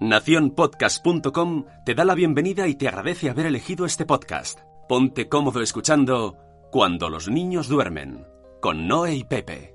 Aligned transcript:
Nacionpodcast.com 0.00 1.66
te 1.84 1.94
da 1.94 2.06
la 2.06 2.14
bienvenida 2.14 2.66
y 2.66 2.74
te 2.74 2.88
agradece 2.88 3.28
haber 3.28 3.44
elegido 3.44 3.84
este 3.84 4.06
podcast. 4.06 4.60
Ponte 4.88 5.28
cómodo 5.28 5.60
escuchando 5.60 6.38
Cuando 6.70 7.10
los 7.10 7.28
niños 7.28 7.68
duermen, 7.68 8.26
con 8.62 8.88
Noé 8.88 9.16
y 9.16 9.24
Pepe. 9.24 9.74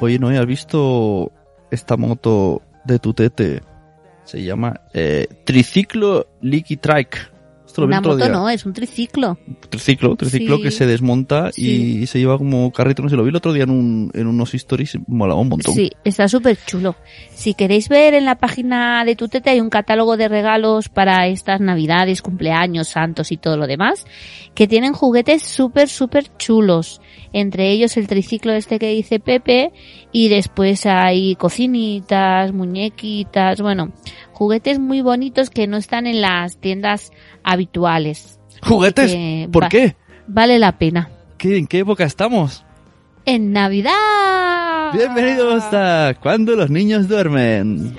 Oye, 0.00 0.18
Noé, 0.18 0.38
¿has 0.38 0.46
visto 0.46 1.30
esta 1.70 1.96
moto 1.96 2.62
de 2.84 2.98
tu 2.98 3.14
tete? 3.14 3.62
Se 4.24 4.42
llama 4.42 4.80
eh, 4.92 5.28
Triciclo 5.44 6.26
Licky 6.40 6.78
Trike. 6.78 7.33
Esto 7.74 7.80
lo 7.82 7.88
vi 7.88 7.90
Una 7.90 7.98
otro 7.98 8.12
moto 8.12 8.24
día. 8.24 8.32
no, 8.32 8.48
es 8.48 8.64
un 8.66 8.72
triciclo. 8.72 9.36
Triciclo, 9.68 10.14
triciclo 10.14 10.58
Sí. 10.58 10.62
que 10.62 10.70
se 10.70 10.86
desmonta 10.86 11.50
Sí. 11.50 12.02
y 12.02 12.06
se 12.06 12.20
lleva 12.20 12.38
como 12.38 12.70
carrito. 12.70 13.02
No 13.02 13.08
sé, 13.08 13.16
lo 13.16 13.24
vi 13.24 13.30
el 13.30 13.34
otro 13.36 13.52
día 13.52 13.64
en, 13.64 13.70
un, 13.70 14.12
en 14.14 14.28
unos 14.28 14.54
stories 14.54 14.94
y 14.94 14.98
molaba 15.08 15.40
un 15.40 15.48
montón. 15.48 15.74
Sí, 15.74 15.90
está 16.04 16.28
súper 16.28 16.56
chulo. 16.64 16.94
Si 17.34 17.54
queréis 17.54 17.88
ver 17.88 18.14
en 18.14 18.26
la 18.26 18.36
página 18.36 19.04
de 19.04 19.16
Tutete 19.16 19.50
hay 19.50 19.60
un 19.60 19.70
catálogo 19.70 20.16
de 20.16 20.28
regalos 20.28 20.88
para 20.88 21.26
estas 21.26 21.60
navidades, 21.60 22.22
cumpleaños, 22.22 22.86
santos 22.86 23.32
y 23.32 23.38
todo 23.38 23.56
lo 23.56 23.66
demás, 23.66 24.06
que 24.54 24.68
tienen 24.68 24.92
juguetes 24.92 25.42
súper, 25.42 25.88
súper 25.88 26.28
chulos. 26.36 27.00
Entre 27.32 27.72
ellos 27.72 27.96
el 27.96 28.06
triciclo 28.06 28.52
este 28.52 28.78
que 28.78 28.90
dice 28.90 29.18
Pepe 29.18 29.72
y 30.12 30.28
después 30.28 30.86
hay 30.86 31.34
cocinitas, 31.34 32.52
muñequitas, 32.52 33.60
bueno, 33.60 33.92
juguetes 34.32 34.78
muy 34.78 35.02
bonitos 35.02 35.50
que 35.50 35.66
no 35.66 35.76
están 35.76 36.06
en 36.06 36.20
las 36.20 36.58
tiendas 36.58 37.12
habituales. 37.42 38.38
¿Juguetes? 38.62 39.12
Que 39.12 39.48
¿Por 39.52 39.64
va- 39.64 39.68
qué? 39.68 39.96
Vale 40.26 40.58
la 40.58 40.78
pena. 40.78 41.10
¿Qué? 41.38 41.58
¿En 41.58 41.66
qué 41.66 41.80
época 41.80 42.04
estamos? 42.04 42.64
En 43.26 43.52
Navidad. 43.52 44.92
Bienvenidos 44.92 45.64
a 45.72 46.14
Cuando 46.20 46.56
los 46.56 46.70
niños 46.70 47.08
duermen. 47.08 47.96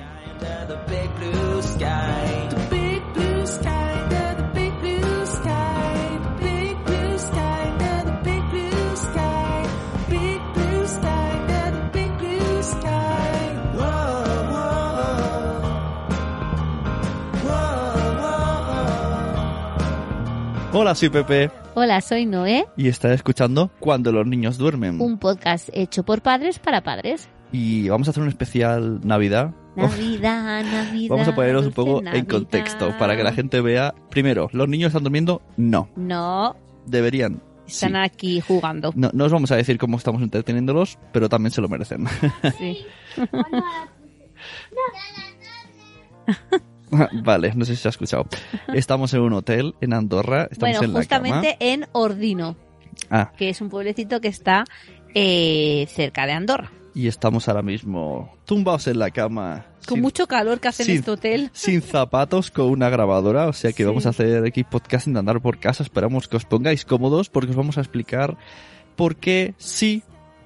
Hola, 20.77 20.93
soy 20.93 21.07
Pepe 21.09 21.49
Hola, 21.73 22.01
soy 22.01 22.25
Noé. 22.25 22.65
y 22.75 22.89
estás 22.89 23.11
escuchando 23.13 23.71
Cuando 23.79 24.11
los 24.11 24.27
niños 24.27 24.57
duermen. 24.57 24.99
un 25.01 25.17
podcast 25.17 25.69
hecho 25.71 26.03
por 26.03 26.21
padres 26.21 26.59
para 26.59 26.81
padres. 26.81 27.29
Y 27.53 27.87
vamos 27.87 28.07
a 28.07 28.11
hacer 28.11 28.21
un 28.23 28.27
especial 28.29 28.99
Navidad. 29.05 29.53
Navidad, 29.77 30.63
Navidad. 30.71 31.09
Vamos 31.09 31.27
a 31.29 31.35
poneros 31.35 31.65
un 31.67 31.71
poco 31.73 32.01
en 32.05 32.25
contexto 32.25 32.93
para 32.97 33.15
que 33.15 33.23
la 33.23 33.31
gente 33.31 33.61
vea. 33.61 33.93
Primero, 34.09 34.49
¿los 34.51 34.67
niños 34.67 34.89
están 34.89 35.03
durmiendo? 35.03 35.41
No. 35.55 35.87
No, 35.95 36.55
Deberían. 36.85 37.41
están 37.65 37.91
Sí. 37.91 37.97
aquí 37.97 38.41
jugando. 38.41 38.91
No, 38.95 39.09
no 39.13 39.25
os 39.25 39.31
vamos 39.31 39.51
a 39.51 39.55
decir 39.55 39.77
cómo 39.77 39.95
estamos 39.97 40.21
entreteniéndolos, 40.21 40.97
pero 41.13 41.29
también 41.29 41.51
se 41.51 41.61
lo 41.61 41.69
merecen. 41.69 42.05
Sí. 42.57 42.85
vale, 47.23 47.51
no 47.55 47.65
sé 47.65 47.75
si 47.75 47.81
se 47.81 47.87
ha 47.87 47.91
escuchado. 47.91 48.25
Estamos 48.73 49.13
en 49.13 49.21
un 49.21 49.33
hotel 49.33 49.73
en 49.81 49.93
Andorra. 49.93 50.47
Estamos 50.51 50.59
Bueno, 50.77 50.83
en 50.83 50.93
la 50.93 50.99
justamente 50.99 51.57
en 51.59 51.85
Ordino. 51.93 52.55
Ah, 53.09 53.31
que 53.37 53.49
es 53.49 53.59
un 53.61 53.69
pueblecito 53.69 54.21
que 54.21 54.27
está 54.29 54.63
eh, 55.13 55.85
cerca 55.89 56.25
de 56.25 56.31
Andorra. 56.33 56.71
y 56.93 57.07
estamos 57.07 57.47
ahora 57.49 57.61
mismo 57.61 58.33
tumbados 58.45 58.87
en 58.87 58.99
la 58.99 59.11
cama. 59.11 59.65
Con 59.85 59.95
sin- 59.95 60.01
mucho 60.01 60.27
calor 60.27 60.59
que 60.59 60.69
hace 60.69 60.83
en 60.83 60.91
este 60.97 61.11
hotel. 61.11 61.49
Sin 61.53 61.81
zapatos, 61.81 62.49
con 62.51 62.67
una 62.69 62.89
grabadora, 62.89 63.47
o 63.47 63.53
sea 63.53 63.71
que 63.71 63.83
Sí. 63.83 63.87
vamos 63.87 64.05
a 64.05 64.09
hacer 64.09 64.43
aquí 64.45 64.63
podcasting 64.63 65.13
de 65.13 65.19
andar 65.19 65.41
por 65.41 65.59
casa. 65.59 65.83
Esperamos 65.83 66.27
que 66.27 66.37
os 66.37 66.45
pongáis 66.45 66.85
cómodos 66.85 67.29
porque 67.29 67.51
os 67.51 67.55
vamos 67.57 67.77
a 67.77 67.81
explicar 67.81 68.37
por 68.95 69.17
qué 69.17 69.53
sí 69.57 70.03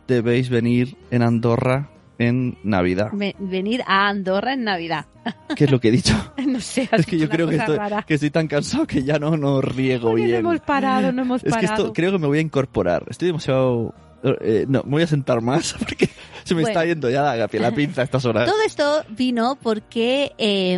debéis 0.08 0.50
venir 0.50 0.98
en 1.12 1.22
Andorra 1.22 1.90
en 2.20 2.58
Navidad. 2.64 3.10
Ve- 3.14 3.36
venir 3.40 3.82
a 3.88 4.08
Andorra 4.10 4.54
en 4.54 4.64
Navidad. 4.66 5.06
¿Qué 5.56 5.64
es 5.66 5.72
lo 5.72 5.80
que 5.80 5.88
he 5.88 5.92
dicho? 5.92 6.14
No 6.46 6.60
sé, 6.62 6.88
Es 6.92 7.06
que 7.06 7.18
yo 7.18 7.28
creo 7.30 7.48
que 7.48 7.56
estoy, 7.56 7.78
que 8.06 8.14
estoy 8.14 8.30
tan 8.30 8.48
cansado 8.48 8.86
que 8.86 9.04
ya 9.04 9.18
no, 9.18 9.36
no 9.38 9.62
riego 9.62 10.10
Porque 10.10 10.22
no 10.22 10.28
bien. 10.28 10.40
hemos 10.42 10.60
parado, 10.60 11.12
no 11.12 11.22
hemos 11.24 11.44
Es 11.44 11.54
que 11.56 11.62
parado. 11.66 11.84
esto 11.84 11.94
creo 11.94 12.12
que 12.12 12.20
me 12.20 12.28
voy 12.28 12.38
a 12.38 12.42
incorporar. 12.42 13.04
Estoy 13.10 13.28
demasiado... 13.30 13.94
eh, 14.24 14.66
no, 14.68 14.84
me 14.84 14.92
voy 14.92 15.04
a 15.04 15.08
sentar 15.08 15.42
más 15.42 15.74
porque 15.80 16.10
se 16.44 16.54
me 16.56 16.62
Bueno. 16.62 16.68
está 16.80 16.86
yendo 16.86 17.10
ya 17.10 17.36
la, 17.36 17.48
la 17.52 17.72
pinza 17.72 18.02
a 18.02 18.04
estas 18.04 18.26
horas. 18.26 18.46
Todo 18.50 18.62
esto 18.66 19.04
vino 19.10 19.58
porque 19.62 20.34
eh, 20.38 20.78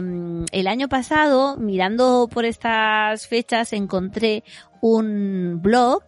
el 0.52 0.68
año 0.68 0.88
pasado, 0.90 1.58
mirando 1.58 2.30
por 2.32 2.46
estas 2.46 3.26
fechas, 3.28 3.74
encontré 3.74 4.44
un 4.82 5.60
blog 5.62 6.04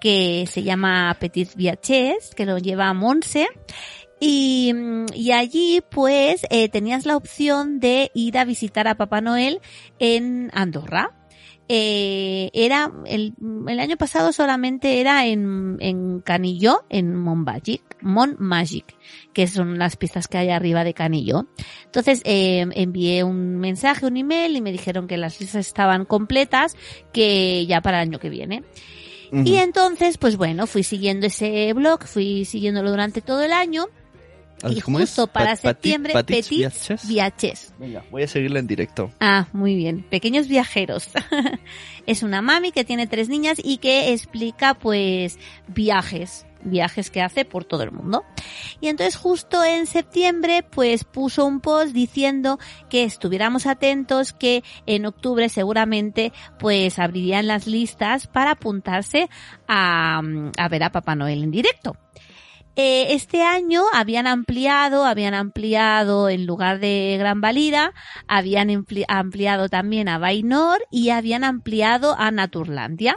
que 0.00 0.44
se 0.50 0.62
llama 0.62 1.16
Petit 1.18 1.54
Viajes, 1.54 2.34
que 2.34 2.44
lo 2.44 2.58
lleva 2.58 2.92
Monse. 2.92 3.46
Y, 4.20 4.72
y 5.14 5.32
allí 5.32 5.82
pues 5.90 6.46
eh, 6.50 6.68
tenías 6.68 7.04
la 7.04 7.16
opción 7.16 7.80
de 7.80 8.10
ir 8.14 8.38
a 8.38 8.44
visitar 8.44 8.88
a 8.88 8.96
Papá 8.96 9.20
Noel 9.20 9.60
en 9.98 10.50
Andorra. 10.54 11.12
Eh, 11.66 12.50
era 12.52 12.92
el, 13.06 13.32
el 13.68 13.80
año 13.80 13.96
pasado 13.96 14.32
solamente 14.32 15.00
era 15.00 15.24
en, 15.24 15.78
en 15.80 16.20
Canillo, 16.20 16.84
en 16.90 17.16
Montmagic, 17.16 17.82
Montmagic, 18.02 18.94
que 19.32 19.46
son 19.46 19.78
las 19.78 19.96
pistas 19.96 20.28
que 20.28 20.36
hay 20.36 20.50
arriba 20.50 20.84
de 20.84 20.92
Canillo. 20.92 21.46
Entonces 21.86 22.20
eh, 22.24 22.66
envié 22.74 23.24
un 23.24 23.56
mensaje, 23.56 24.06
un 24.06 24.18
email 24.18 24.56
y 24.56 24.60
me 24.60 24.72
dijeron 24.72 25.08
que 25.08 25.16
las 25.16 25.40
listas 25.40 25.66
estaban 25.66 26.04
completas, 26.04 26.76
que 27.12 27.64
ya 27.66 27.80
para 27.80 28.02
el 28.02 28.08
año 28.08 28.18
que 28.18 28.28
viene. 28.28 28.62
Y 29.32 29.56
entonces, 29.56 30.16
pues 30.16 30.36
bueno, 30.36 30.68
fui 30.68 30.84
siguiendo 30.84 31.26
ese 31.26 31.72
blog, 31.72 32.04
fui 32.04 32.44
siguiéndolo 32.44 32.90
durante 32.90 33.20
todo 33.20 33.42
el 33.42 33.52
año 33.52 33.86
y 34.68 34.80
¿Cómo 34.80 34.98
es? 34.98 35.10
justo 35.10 35.26
para 35.26 35.50
Pat- 35.50 35.58
septiembre, 35.60 36.12
Petits 36.14 36.48
Petit 36.48 36.58
Viajes. 36.58 37.08
Viajes. 37.08 37.74
Venga, 37.78 38.04
voy 38.10 38.22
a 38.22 38.28
seguirla 38.28 38.58
en 38.60 38.66
directo. 38.66 39.10
Ah, 39.20 39.46
muy 39.52 39.74
bien. 39.74 40.02
Pequeños 40.08 40.48
viajeros. 40.48 41.10
es 42.06 42.22
una 42.22 42.40
mami 42.42 42.72
que 42.72 42.84
tiene 42.84 43.06
tres 43.06 43.28
niñas 43.28 43.58
y 43.62 43.78
que 43.78 44.12
explica 44.12 44.74
pues 44.74 45.38
viajes, 45.68 46.46
viajes 46.62 47.10
que 47.10 47.20
hace 47.20 47.44
por 47.44 47.64
todo 47.64 47.82
el 47.82 47.90
mundo. 47.92 48.24
Y 48.80 48.88
entonces 48.88 49.16
justo 49.16 49.62
en 49.64 49.86
septiembre 49.86 50.62
pues 50.62 51.04
puso 51.04 51.44
un 51.44 51.60
post 51.60 51.92
diciendo 51.92 52.58
que 52.88 53.04
estuviéramos 53.04 53.66
atentos 53.66 54.32
que 54.32 54.62
en 54.86 55.04
octubre 55.04 55.48
seguramente 55.50 56.32
pues 56.58 56.98
abrirían 56.98 57.46
las 57.46 57.66
listas 57.66 58.26
para 58.28 58.52
apuntarse 58.52 59.28
a, 59.68 60.20
a 60.56 60.68
ver 60.68 60.82
a 60.84 60.90
Papá 60.92 61.14
Noel 61.14 61.42
en 61.42 61.50
directo. 61.50 61.96
Eh, 62.76 63.14
este 63.14 63.42
año 63.42 63.82
habían 63.92 64.26
ampliado, 64.26 65.04
habían 65.04 65.34
ampliado 65.34 66.28
en 66.28 66.44
lugar 66.44 66.80
de 66.80 67.16
Gran 67.18 67.40
Valida, 67.40 67.92
habían 68.26 68.68
ampli- 68.68 69.04
ampliado 69.06 69.68
también 69.68 70.08
a 70.08 70.18
Bainor 70.18 70.84
y 70.90 71.10
habían 71.10 71.44
ampliado 71.44 72.16
a 72.18 72.30
Naturlandia. 72.32 73.16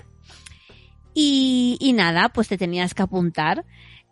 Y, 1.14 1.78
y 1.80 1.94
nada, 1.94 2.30
pues 2.30 2.48
te 2.48 2.58
tenías 2.60 2.94
que 2.94 3.02
apuntar. 3.02 3.66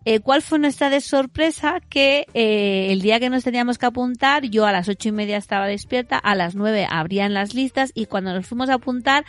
Eh, 0.05 0.19
¿Cuál 0.19 0.41
fue 0.41 0.57
nuestra 0.57 0.89
de 0.89 1.01
sorpresa? 1.01 1.79
Que 1.89 2.25
eh, 2.33 2.87
el 2.91 3.01
día 3.01 3.19
que 3.19 3.29
nos 3.29 3.43
teníamos 3.43 3.77
que 3.77 3.85
apuntar, 3.85 4.45
yo 4.45 4.65
a 4.65 4.71
las 4.71 4.89
ocho 4.89 5.09
y 5.09 5.11
media 5.11 5.37
estaba 5.37 5.67
despierta, 5.67 6.17
a 6.17 6.33
las 6.33 6.55
nueve 6.55 6.87
abrían 6.89 7.33
las 7.35 7.53
listas 7.53 7.91
y 7.93 8.07
cuando 8.07 8.33
nos 8.33 8.47
fuimos 8.47 8.69
a 8.69 8.75
apuntar, 8.75 9.25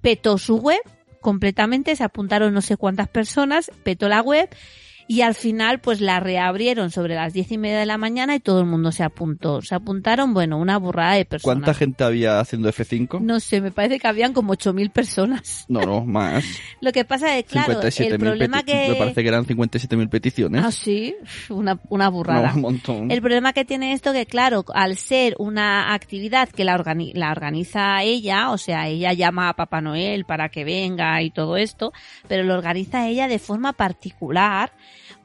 petó 0.00 0.38
su 0.38 0.56
web 0.58 0.80
completamente, 1.20 1.94
se 1.94 2.04
apuntaron 2.04 2.54
no 2.54 2.60
sé 2.60 2.76
cuántas 2.76 3.08
personas, 3.08 3.70
petó 3.84 4.08
la 4.08 4.20
web 4.20 4.48
y 5.08 5.20
al 5.20 5.34
final 5.34 5.80
pues 5.80 6.00
la 6.00 6.20
reabrieron 6.20 6.90
sobre 6.90 7.14
las 7.14 7.32
diez 7.32 7.50
y 7.52 7.58
media 7.58 7.78
de 7.78 7.86
la 7.86 7.98
mañana 7.98 8.34
y 8.34 8.40
todo 8.40 8.60
el 8.60 8.66
mundo 8.66 8.92
se 8.92 9.04
apuntó. 9.04 9.62
Se 9.62 9.74
apuntaron, 9.74 10.34
bueno, 10.34 10.58
una 10.58 10.78
burrada 10.78 11.14
de 11.14 11.24
personas. 11.24 11.56
¿Cuánta 11.56 11.74
gente 11.74 12.04
había 12.04 12.40
haciendo 12.40 12.68
F5? 12.68 13.20
No 13.20 13.40
sé, 13.40 13.60
me 13.60 13.70
parece 13.70 13.98
que 14.00 14.08
habían 14.08 14.32
como 14.32 14.54
8.000 14.54 14.90
personas. 14.90 15.64
No, 15.76 15.80
no, 15.80 16.04
más. 16.06 16.44
Lo 16.80 16.92
que 16.92 17.04
pasa 17.04 17.36
es, 17.36 17.44
claro, 17.44 17.80
el 17.82 18.18
problema 18.18 18.62
que... 18.62 18.88
Me 18.90 18.94
parece 18.94 19.22
que 19.22 19.28
eran 19.28 19.44
57.000 19.44 20.08
peticiones. 20.08 20.64
Ah, 20.64 20.70
sí, 20.70 21.14
una, 21.50 21.78
una 21.90 22.08
burrada. 22.08 22.48
No, 22.50 22.54
un 22.54 22.60
montón. 22.62 23.10
El 23.10 23.20
problema 23.20 23.52
que 23.52 23.64
tiene 23.64 23.92
esto 23.92 24.12
que, 24.12 24.26
claro, 24.26 24.64
al 24.74 24.96
ser 24.96 25.34
una 25.38 25.92
actividad 25.92 26.48
que 26.48 26.64
la, 26.64 26.82
la 27.14 27.30
organiza 27.30 28.02
ella, 28.02 28.50
o 28.50 28.58
sea, 28.58 28.88
ella 28.88 29.12
llama 29.12 29.48
a 29.48 29.54
Papá 29.54 29.80
Noel 29.80 30.24
para 30.24 30.48
que 30.48 30.64
venga 30.64 31.20
y 31.22 31.30
todo 31.30 31.56
esto, 31.56 31.92
pero 32.28 32.44
lo 32.44 32.54
organiza 32.54 33.08
ella 33.08 33.28
de 33.28 33.38
forma 33.38 33.72
particular, 33.72 34.72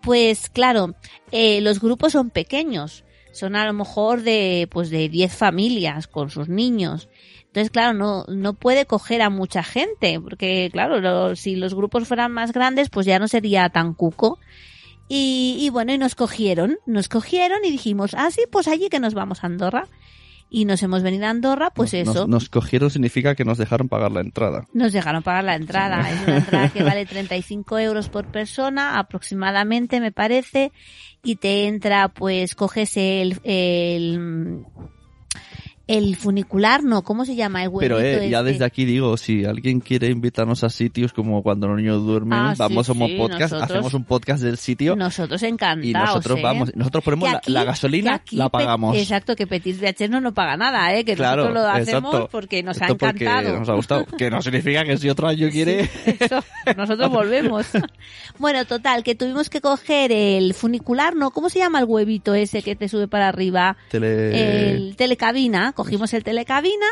pues 0.02 0.50
claro, 0.50 0.96
eh, 1.32 1.62
los 1.62 1.80
grupos 1.80 2.14
son 2.14 2.30
pequeños, 2.30 3.04
son 3.32 3.56
a 3.56 3.66
lo 3.66 3.74
mejor 3.74 4.22
de, 4.22 4.68
pues 4.72 4.90
de 4.90 5.10
10 5.10 5.36
familias 5.36 6.08
con 6.08 6.30
sus 6.30 6.50
niños. 6.50 7.10
Entonces, 7.48 7.70
claro, 7.70 7.94
no, 7.94 8.26
no 8.28 8.54
puede 8.54 8.86
coger 8.86 9.22
a 9.22 9.30
mucha 9.30 9.62
gente, 9.62 10.20
porque 10.20 10.70
claro, 10.72 11.36
si 11.36 11.56
los 11.56 11.76
grupos 11.76 12.08
fueran 12.08 12.32
más 12.32 12.54
grandes, 12.54 12.90
pues 12.90 13.06
ya 13.06 13.20
no 13.20 13.28
sería 13.28 13.70
tan 13.70 13.94
cuco. 13.94 14.40
Y, 15.10 15.58
y 15.60 15.70
bueno, 15.70 15.94
y 15.94 15.98
nos 15.98 16.16
cogieron, 16.16 16.78
nos 16.86 17.10
cogieron 17.10 17.60
y 17.66 17.72
dijimos, 17.72 18.14
ah, 18.14 18.32
sí, 18.32 18.44
pues 18.50 18.70
allí 18.70 18.88
que 18.88 19.02
nos 19.02 19.14
vamos 19.14 19.44
a 19.44 19.48
Andorra 19.48 19.90
y 20.54 20.66
nos 20.66 20.84
hemos 20.84 21.02
venido 21.02 21.28
a 21.28 21.30
Andorra, 21.30 21.72
pues 21.74 21.94
eso. 21.94 22.28
Nos, 22.28 22.50
cogieron 22.50 22.92
significa 22.92 23.36
que 23.36 23.46
nos 23.46 23.58
dejaron 23.58 23.88
pagar 23.88 24.12
la 24.12 24.20
entrada. 24.20 24.68
Nos 24.74 24.92
dejaron 24.92 25.24
pagar 25.24 25.46
la 25.46 25.56
entrada. 25.56 26.12
Es 26.12 26.28
una 26.28 26.38
entrada 26.38 26.70
que 26.70 26.84
vale 26.84 27.06
35 27.06 27.80
euros 27.80 28.10
por 28.10 28.26
persona, 28.28 29.00
aproximadamente, 29.00 30.02
me 30.02 30.12
parece, 30.12 30.74
y 31.24 31.38
te 31.38 31.68
entra, 31.68 32.10
pues, 32.10 32.54
coges 32.54 32.98
el, 32.98 33.40
el 33.46 34.66
el 35.98 36.16
funicular, 36.16 36.84
no, 36.84 37.02
¿cómo 37.04 37.26
se 37.26 37.36
llama? 37.36 37.64
El 37.64 37.72
Pero 37.80 38.00
eh, 38.00 38.30
ya 38.30 38.40
este? 38.40 38.52
desde 38.52 38.66
aquí 38.66 38.86
digo, 38.86 39.18
si 39.18 39.46
alguien 39.46 39.80
quiere 39.80 40.08
invitarnos 40.08 40.64
a 40.64 40.70
sitios 40.70 41.14
como 41.14 41.44
cuando 41.44 41.68
los 41.68 41.78
niños 41.78 42.04
duermen, 42.06 42.40
Ah, 42.40 42.54
vamos 42.58 42.86
sí, 42.88 42.92
a 42.92 42.96
un 43.04 43.08
sí, 43.10 43.16
podcast, 43.18 43.42
nosotros- 43.54 43.64
hacemos 43.72 43.94
un 43.94 44.04
podcast 44.06 44.44
del 44.44 44.58
sitio 44.58 44.96
Nosotros 44.96 45.44
encantados. 45.44 45.86
y 45.86 45.94
nosotros 45.94 46.40
¿eh? 46.40 46.42
vamos, 46.42 46.72
nosotros 46.76 47.04
ponemos 47.04 47.30
la- 47.46 47.64
gasolina, 47.64 48.16
aquí 48.16 48.36
la 48.36 48.50
pagamos. 48.50 48.96
Exacto, 48.98 49.36
que 49.36 49.48
Petit 49.48 49.80
VH 49.82 50.08
no 50.10 50.34
paga 50.34 50.58
nada, 50.58 50.94
¿eh? 50.96 51.04
que 51.06 51.16
Claro, 51.16 51.44
nosotros 51.44 51.64
lo 51.64 51.70
hacemos 51.70 52.14
exacto. 52.14 52.30
porque 52.32 52.64
nos 52.64 52.82
ha 52.82 52.88
encantado. 52.88 53.60
Nos 53.60 53.70
ha 53.70 53.74
gustado. 53.74 54.06
Que 54.06 54.30
no 54.30 54.42
significa 54.42 54.84
que 54.84 54.98
si 54.98 55.10
otro 55.10 55.28
año 55.28 55.50
quiere... 55.50 55.90
Eso, 56.20 56.44
nosotros 56.78 57.10
volvemos. 57.10 57.68
Bueno, 58.40 58.66
total, 58.66 59.04
que 59.04 59.14
tuvimos 59.14 59.50
que 59.50 59.62
coger 59.62 60.12
el 60.12 60.54
funicular, 60.54 61.16
¿no? 61.16 61.32
¿Cómo 61.32 61.50
se 61.50 61.60
llama 61.60 61.80
el 61.80 61.86
huevito 61.86 62.34
ese 62.34 62.64
que 62.64 62.76
te 62.76 62.88
sube 62.88 63.08
para 63.08 63.28
arriba? 63.28 63.78
Tele... 63.90 64.72
El 64.72 64.96
telecabina, 64.96 65.74
cogimos 65.84 66.14
el 66.14 66.24
telecabina, 66.24 66.86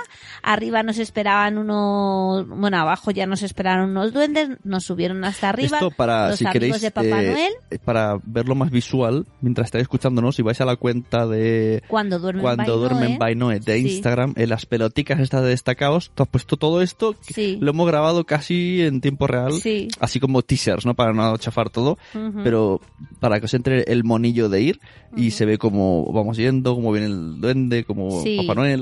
arriba 0.44 0.83
nos 0.83 0.97
esperaban 0.97 1.57
unos, 1.57 2.47
bueno, 2.47 2.77
abajo 2.77 3.12
ya 3.12 3.25
nos 3.25 3.44
esperaron 3.44 3.91
unos 3.91 4.13
duendes, 4.13 4.50
nos 4.63 4.83
subieron 4.86 5.24
hasta 5.24 5.50
arriba, 5.50 5.77
Esto 5.77 5.91
para, 5.91 6.30
los 6.30 6.39
si 6.39 6.45
amigos 6.45 6.53
queréis, 6.53 6.81
de 6.81 6.91
Papá 6.91 7.24
eh, 7.24 7.31
Noel, 7.31 7.53
para 7.86 8.18
verlo 8.24 8.56
más 8.56 8.71
visual, 8.71 9.25
mientras 9.41 9.65
estáis 9.68 9.83
escuchándonos, 9.83 10.36
si 10.36 10.41
vais 10.41 10.59
a 10.62 10.65
la 10.65 10.75
cuenta 10.75 11.27
de 11.27 11.83
cuando 11.88 12.19
duermen 12.19 12.41
Cuando 12.44 12.63
by 12.63 12.80
duermen 12.80 13.03
Noel. 13.09 13.18
by 13.19 13.36
Noe 13.36 13.59
de 13.59 13.77
Sí. 13.80 13.88
Instagram, 13.95 14.33
en 14.36 14.50
las 14.50 14.65
peloticas 14.65 15.19
estas 15.19 15.44
de 15.44 15.50
destacados, 15.50 16.12
tú 16.15 16.24
has 16.24 16.30
puesto 16.30 16.57
todo 16.57 16.81
esto, 16.81 17.15
Sí. 17.21 17.57
lo 17.62 17.71
hemos 17.71 17.88
grabado 17.88 18.25
casi 18.25 18.81
en 18.81 19.01
tiempo 19.01 19.27
real, 19.27 19.53
Sí. 19.53 19.88
así 20.00 20.19
como 20.19 20.41
teasers, 20.41 20.86
¿no? 20.86 20.94
Para 20.95 21.13
no 21.13 21.38
chafar 21.38 21.69
todo, 21.69 21.97
Ujú. 22.13 22.41
pero 22.44 22.81
para 23.19 23.39
que 23.39 23.45
os 23.45 23.53
entre 23.53 23.83
el 23.91 24.03
monillo 24.03 24.50
de 24.50 24.62
ir 24.62 24.80
y 25.15 25.27
Ujú. 25.27 25.31
se 25.38 25.45
ve 25.45 25.57
cómo 25.57 26.12
vamos 26.12 26.38
yendo, 26.38 26.75
cómo 26.75 26.91
viene 26.91 27.07
el 27.07 27.41
duende, 27.41 27.83
cómo 27.83 28.21
Sí. 28.24 28.38
Papá 28.38 28.56
Noel. 28.56 28.69
¿Quién 28.69 28.81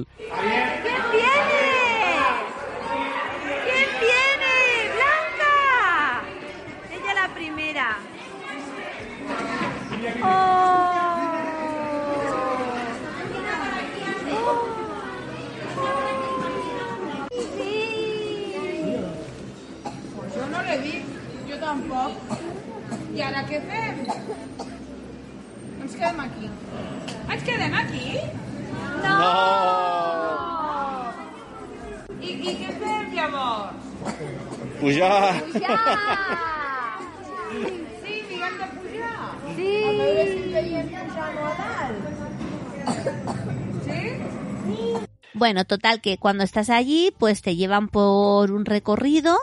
Pujar! 34.80 35.44
Sí, 38.04 38.16
diguem 38.30 38.54
de 38.58 38.68
pujar. 38.76 39.32
Sí. 39.56 39.70
A 39.84 39.90
a 39.90 41.52
dalt. 41.60 42.06
Sí? 43.86 44.02
Bueno, 45.34 45.66
total 45.66 46.02
que 46.02 46.18
cuando 46.18 46.44
estás 46.44 46.70
allí, 46.70 47.14
pues 47.18 47.42
te 47.42 47.56
llevan 47.56 47.90
por 47.90 48.52
un 48.52 48.66
recorrido 48.66 49.38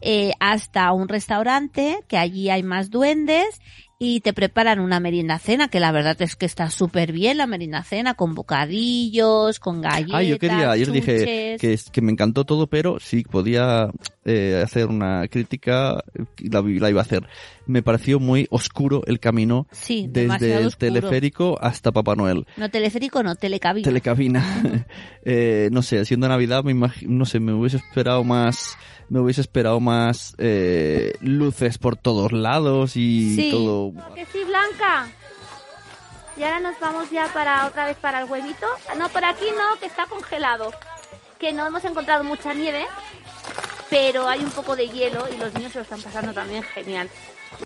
eh, 0.00 0.32
hasta 0.40 0.92
un 0.92 1.08
restaurante, 1.08 2.04
que 2.08 2.18
allí 2.18 2.50
hay 2.50 2.62
más 2.62 2.90
duendes 2.90 3.60
y 3.98 4.20
te 4.20 4.34
preparan 4.34 4.78
una 4.78 5.00
merienda 5.00 5.38
cena, 5.38 5.68
que 5.68 5.80
la 5.80 5.90
verdad 5.90 6.20
es 6.20 6.36
que 6.36 6.44
está 6.44 6.70
súper 6.70 7.12
bien 7.12 7.38
la 7.38 7.46
merienda 7.46 7.82
cena, 7.82 8.14
con 8.14 8.34
bocadillos, 8.34 9.58
con 9.58 9.80
galletas, 9.80 10.14
Ah, 10.14 10.22
yo 10.22 10.38
quería, 10.38 10.70
ayer 10.70 10.90
dije 10.92 11.56
que, 11.58 12.02
me 12.02 12.12
encantó 12.12 12.44
todo, 12.44 12.66
pero 12.66 13.00
si 13.00 13.22
podía 13.22 13.90
eh, 14.26 14.60
hacer 14.62 14.88
una 14.88 15.26
crítica, 15.28 16.04
la, 16.38 16.60
la 16.60 16.90
iba 16.90 17.00
a 17.00 17.04
hacer. 17.04 17.26
Me 17.66 17.82
pareció 17.82 18.20
muy 18.20 18.46
oscuro 18.50 19.02
el 19.06 19.18
camino 19.18 19.66
Sí, 19.72 20.06
desde 20.08 20.58
el 20.58 20.76
teleférico 20.76 21.58
hasta 21.60 21.90
Papá 21.90 22.14
Noel. 22.14 22.46
No 22.58 22.70
teleférico, 22.70 23.22
no, 23.22 23.34
telecabina. 23.34 23.84
Telecabina. 23.84 24.86
Eh, 25.28 25.70
no 25.72 25.82
sé, 25.82 26.04
siendo 26.04 26.28
Navidad, 26.28 26.62
me 26.62 26.72
no 27.02 27.24
sé, 27.24 27.40
me 27.40 27.52
hubiese 27.52 27.78
esperado 27.78 28.22
más, 28.22 28.78
me 29.08 29.20
hubiese 29.20 29.40
esperado 29.40 29.80
más 29.80 30.34
eh, 30.38 31.14
luces 31.20 31.78
por 31.78 31.96
todos 31.96 32.32
lados 32.32 32.96
y 32.96 33.34
Sí. 33.36 33.50
todo. 33.50 33.92
Que 34.14 34.26
sí, 34.26 34.42
Blanca. 34.44 35.08
Y 36.36 36.42
ahora 36.42 36.60
nos 36.60 36.78
vamos 36.80 37.10
ya 37.10 37.26
para 37.32 37.66
otra 37.66 37.86
vez 37.86 37.96
para 37.96 38.20
el 38.20 38.30
huevito. 38.30 38.66
No, 38.98 39.08
por 39.08 39.24
aquí 39.24 39.46
no, 39.56 39.78
que 39.80 39.86
está 39.86 40.06
congelado. 40.06 40.70
Que 41.38 41.52
no 41.52 41.66
hemos 41.66 41.84
encontrado 41.84 42.24
mucha 42.24 42.52
nieve, 42.54 42.84
pero 43.90 44.28
hay 44.28 44.40
un 44.40 44.50
poco 44.50 44.74
de 44.76 44.88
hielo 44.88 45.26
y 45.32 45.36
los 45.38 45.52
niños 45.54 45.72
se 45.72 45.78
lo 45.78 45.82
están 45.82 46.02
pasando 46.02 46.32
también 46.32 46.62
genial. 46.62 47.08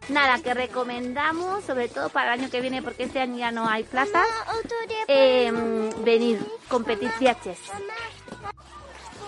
Nada, 0.09 0.41
que 0.41 0.55
recomendamos, 0.55 1.65
sobre 1.65 1.89
todo 1.89 2.11
para 2.11 2.35
el 2.35 2.41
año 2.41 2.51
que 2.51 2.61
viene, 2.61 2.83
porque 2.83 3.05
este 3.05 3.21
año 3.21 3.39
ya 3.39 3.51
no 3.51 3.69
hay 3.69 3.83
plazas, 3.85 4.27
eh, 5.09 5.51
venir, 6.05 6.45
competir 6.69 7.11
viajes. 7.19 7.59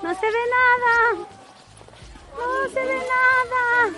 No 0.02 0.11
se 0.14 0.26
ve 0.26 0.38
nada. 0.50 1.26
No 2.37 2.71
se 2.73 2.81
ve 2.81 2.95
nada. 2.97 3.97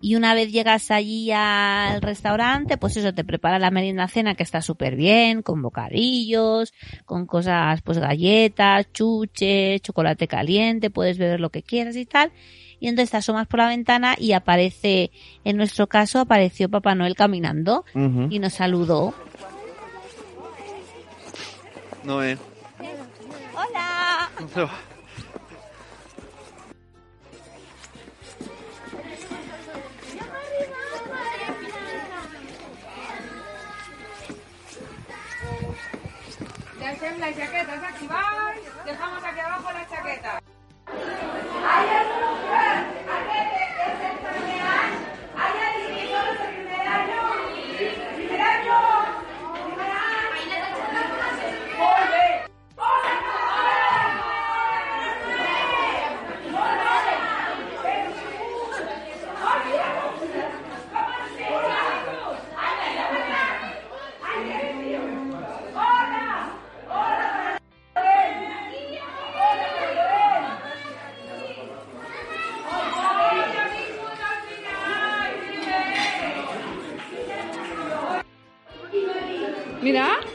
Y 0.00 0.14
una 0.14 0.34
vez 0.34 0.52
llegas 0.52 0.90
allí 0.90 1.30
al 1.32 2.00
restaurante, 2.02 2.76
pues 2.76 2.96
eso, 2.96 3.12
te 3.12 3.24
prepara 3.24 3.58
la 3.58 3.70
merienda 3.70 4.06
cena 4.08 4.34
que 4.34 4.42
está 4.42 4.60
súper 4.62 4.94
bien, 4.94 5.42
con 5.42 5.62
bocadillos, 5.62 6.72
con 7.04 7.26
cosas, 7.26 7.82
pues 7.82 7.98
galletas, 7.98 8.92
chuches, 8.92 9.80
chocolate 9.82 10.28
caliente, 10.28 10.90
puedes 10.90 11.18
beber 11.18 11.40
lo 11.40 11.50
que 11.50 11.62
quieras 11.62 11.96
y 11.96 12.06
tal. 12.06 12.30
Y 12.78 12.88
entonces 12.88 13.10
te 13.10 13.16
asomas 13.16 13.46
por 13.46 13.58
la 13.58 13.68
ventana 13.68 14.14
y 14.18 14.32
aparece, 14.32 15.10
en 15.44 15.56
nuestro 15.56 15.86
caso, 15.86 16.20
apareció 16.20 16.68
Papá 16.68 16.94
Noel 16.94 17.14
caminando 17.14 17.84
y 17.94 18.38
nos 18.38 18.52
saludó. 18.52 19.14
No, 22.04 22.22
eh. 22.22 22.38
¡Hola! 36.86 36.94
Deixem 36.94 37.18
les 37.18 37.36
jaquetes 37.36 37.82
aquí 37.82 38.06
baix, 38.06 38.62
dejamos 38.84 39.24
aquí 39.24 39.40
abajo 39.40 39.72
las 39.72 39.90
chaquetas. 39.90 40.45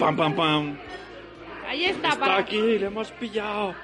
Pam, 0.01 0.17
pam, 0.17 0.35
pam. 0.35 0.77
ahí 1.69 1.85
está. 1.85 2.07
Está 2.07 2.19
para... 2.19 2.37
aquí, 2.39 2.57
le 2.57 2.87
hemos 2.87 3.11
pillado. 3.11 3.75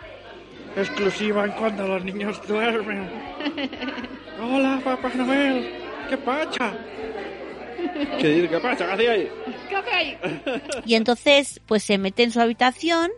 Exclusiva 0.75 1.45
en 1.45 1.51
cuando 1.51 1.87
los 1.87 2.03
niños 2.03 2.41
duermen. 2.47 3.07
Hola, 4.41 4.81
Papá 4.83 5.11
Noel. 5.13 5.75
¿Qué 6.09 6.17
pacha? 6.17 6.73
¿Qué 8.19 8.29
dice? 8.29 8.49
¿Qué 8.49 8.57
pacha? 8.57 8.87
¿Qué 8.87 8.93
hacía 8.93 9.11
ahí? 9.11 9.29
¿Qué 9.69 9.75
hace 9.75 9.91
ahí? 9.91 10.17
Y 10.87 10.95
entonces, 10.95 11.61
pues 11.67 11.83
se 11.83 11.99
mete 11.99 12.23
en 12.23 12.31
su 12.31 12.41
habitación 12.41 13.11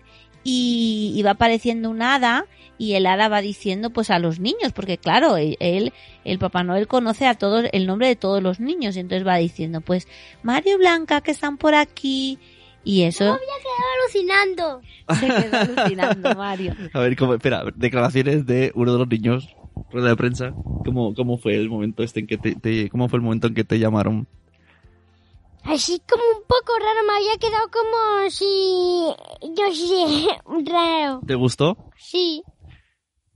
y, 0.44 1.14
y 1.16 1.24
va 1.24 1.32
apareciendo 1.32 1.90
un 1.90 2.02
hada 2.02 2.48
y 2.78 2.96
el 2.96 3.06
hada 3.06 3.30
va 3.30 3.40
diciendo 3.40 3.92
pues 3.92 4.10
a 4.10 4.20
los 4.20 4.42
niños, 4.42 4.74
porque 4.74 4.98
claro, 4.98 5.38
e- 5.38 5.56
él, 5.62 5.94
el 6.26 6.38
Papá 6.38 6.66
Noel 6.66 6.88
conoce 6.88 7.28
a 7.28 7.36
todos, 7.36 7.64
el 7.72 7.88
nombre 7.88 8.10
de 8.10 8.18
todos 8.18 8.44
los 8.44 8.60
niños, 8.60 8.98
y 8.98 9.00
entonces 9.00 9.26
va 9.26 9.38
diciendo 9.38 9.80
pues 9.80 10.10
Mario 10.44 10.74
y 10.74 10.78
Blanca 10.80 11.22
que 11.22 11.32
están 11.32 11.58
por 11.58 11.76
aquí 11.76 12.40
y 12.84 13.04
eso 13.04 13.38
alucinando. 14.04 14.82
se 15.20 15.28
quedó 15.28 15.58
alucinando 15.58 16.36
Mario. 16.36 16.76
A 16.94 17.00
ver, 17.00 17.16
¿cómo, 17.16 17.34
espera, 17.34 17.64
declaraciones 17.76 18.46
de 18.46 18.72
uno 18.76 18.94
de 18.94 19.00
los 19.00 19.08
niños, 19.08 19.56
rueda 19.92 20.10
de 20.10 20.16
prensa. 20.16 20.54
¿Cómo, 20.86 21.14
cómo 21.14 21.38
fue 21.38 21.56
el 21.56 21.70
momento 21.70 22.04
este 22.04 22.22
en 22.22 22.28
que 22.28 22.38
te, 22.38 22.56
te- 22.56 22.90
cómo 22.90 23.10
fue 23.10 23.18
el 23.18 23.24
momento 23.24 23.48
en 23.48 23.54
que 23.54 23.64
te 23.64 23.80
llamaron? 23.80 24.28
Así 25.64 26.02
como 26.10 26.24
un 26.38 26.44
poco 26.48 26.72
raro, 26.80 27.06
me 27.06 27.14
había 27.18 27.38
quedado 27.38 27.70
como 27.70 28.30
si... 28.30 29.14
Yo 29.56 29.74
sé, 29.76 30.28
raro. 30.72 31.22
¿Te 31.28 31.36
gustó? 31.36 31.78
Sí. 31.98 32.44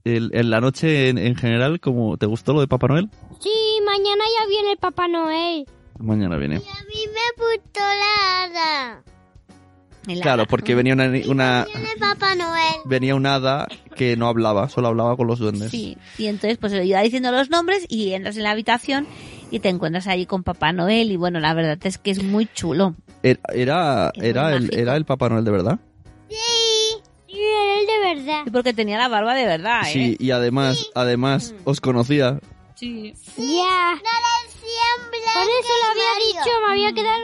El, 0.04 0.30
en 0.34 0.50
la 0.50 0.60
noche 0.60 1.08
en, 1.10 1.18
en 1.18 1.36
general, 1.36 1.80
¿cómo, 1.80 2.16
¿te 2.16 2.26
gustó 2.26 2.52
lo 2.52 2.60
de 2.60 2.68
Papá 2.68 2.88
Noel? 2.88 3.08
Sí, 3.40 3.50
mañana 3.86 4.24
ya 4.40 4.46
viene 4.48 4.72
el 4.72 4.78
Papá 4.78 5.06
Noel. 5.08 5.66
Mañana 5.98 6.36
viene. 6.36 6.56
A 6.56 6.58
mí 6.58 7.04
me 7.06 7.44
gustó 7.44 7.80
la 7.80 8.44
hada. 8.44 9.04
El 10.06 10.20
Claro, 10.20 10.46
porque 10.46 10.74
venía 10.74 10.92
una, 10.94 11.06
una 11.28 11.66
Viene 11.66 11.88
Papá 11.98 12.34
Noel. 12.34 12.74
venía 12.84 13.14
una 13.14 13.36
hada 13.36 13.66
que 13.96 14.16
no 14.16 14.28
hablaba, 14.28 14.68
solo 14.68 14.88
hablaba 14.88 15.16
con 15.16 15.26
los 15.26 15.38
duendes. 15.38 15.70
Sí, 15.70 15.96
y 16.18 16.26
entonces 16.26 16.58
pues 16.58 16.72
le 16.72 16.84
iba 16.84 17.00
diciendo 17.00 17.30
los 17.32 17.48
nombres 17.50 17.86
y 17.88 18.12
entras 18.12 18.36
en 18.36 18.42
la 18.42 18.50
habitación 18.50 19.06
y 19.50 19.60
te 19.60 19.68
encuentras 19.68 20.06
ahí 20.06 20.26
con 20.26 20.42
Papá 20.42 20.72
Noel 20.72 21.10
y 21.10 21.16
bueno, 21.16 21.40
la 21.40 21.54
verdad 21.54 21.78
es 21.84 21.98
que 21.98 22.10
es 22.10 22.22
muy 22.22 22.46
chulo. 22.52 22.94
Era, 23.22 23.40
era, 23.54 24.12
muy 24.16 24.26
era, 24.26 24.54
el, 24.54 24.74
era 24.74 24.96
el 24.96 25.04
Papá 25.04 25.28
Noel 25.28 25.44
de 25.44 25.50
verdad. 25.50 25.78
Sí. 26.28 26.36
Sí, 27.26 27.40
era 27.40 27.80
el 27.80 27.86
de 27.86 28.14
verdad. 28.22 28.42
Y 28.46 28.50
porque 28.50 28.72
tenía 28.74 28.98
la 28.98 29.08
barba 29.08 29.34
de 29.34 29.46
verdad, 29.46 29.82
¿eh? 29.88 29.92
Sí, 29.92 30.16
y 30.20 30.30
además, 30.30 30.90
además, 30.94 31.54
os 31.64 31.80
conocía. 31.80 32.38
Sí. 32.74 33.14
Ya. 33.36 34.00
Por 35.34 35.42
eso 35.42 35.72
lo 35.82 35.90
había 35.90 36.26
dicho, 36.26 36.50
me 36.66 36.72
había 36.72 36.92
quedado 36.92 37.22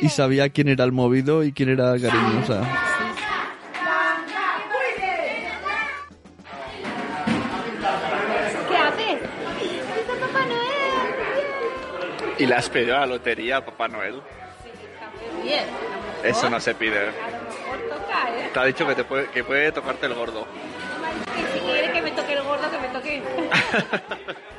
Y 0.00 0.08
sabía 0.08 0.48
quién 0.50 0.68
era 0.68 0.84
el 0.84 0.92
movido 0.92 1.44
y 1.44 1.52
quién 1.52 1.68
era 1.68 1.92
cariñosa. 1.92 2.62
¿Qué 8.68 8.76
haces? 8.76 9.20
¿Y 12.38 12.46
le 12.46 12.54
has 12.54 12.68
pedido 12.68 12.96
la 12.98 13.06
lotería 13.06 13.58
a 13.58 13.64
Papá 13.64 13.88
Noel? 13.88 14.20
Bien. 15.42 15.64
Eso 16.24 16.50
no 16.50 16.58
se 16.60 16.74
pide. 16.74 16.98
A 16.98 17.04
lo 17.06 17.12
mejor 17.12 17.78
toca, 17.88 18.30
¿eh? 18.30 18.50
Te 18.52 18.60
ha 18.60 18.64
dicho 18.64 18.86
que, 18.86 18.94
te 18.94 19.04
puede, 19.04 19.28
que 19.28 19.44
puede 19.44 19.70
tocarte 19.72 20.06
el 20.06 20.14
gordo. 20.14 20.46
Que 21.34 21.58
si 21.58 21.64
quiere 21.64 21.92
que 21.92 22.02
me 22.02 22.10
toque 22.12 22.32
el 22.32 22.42
gordo, 22.42 22.70
que 22.70 22.78
me 22.78 22.88
toque. 22.88 23.22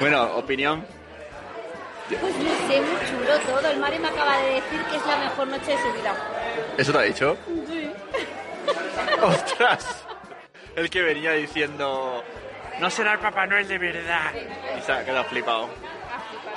Bueno, 0.00 0.36
opinión. 0.36 0.86
Pues 2.08 2.36
no 2.36 2.68
sé, 2.68 2.80
muy 2.80 2.96
chulo 3.06 3.38
todo. 3.46 3.70
El 3.70 3.78
Mario 3.78 4.00
me 4.00 4.08
acaba 4.08 4.38
de 4.38 4.54
decir 4.54 4.80
que 4.90 4.96
es 4.96 5.06
la 5.06 5.16
mejor 5.18 5.48
noche 5.48 5.72
de 5.72 5.78
su 5.78 5.92
vida. 5.92 6.14
¿Eso 6.76 6.92
te 6.92 6.98
ha 6.98 7.02
dicho? 7.02 7.36
Sí. 7.68 7.90
¡Ostras! 9.22 10.04
El 10.74 10.88
que 10.88 11.02
venía 11.02 11.32
diciendo... 11.32 12.24
No 12.80 12.90
será 12.90 13.14
el 13.14 13.18
Papá 13.18 13.46
Noel 13.46 13.66
de 13.66 13.76
verdad. 13.76 14.32
Y 14.78 14.82
se 14.82 14.92
ha 14.92 15.04
quedado 15.04 15.24
flipado. 15.24 15.68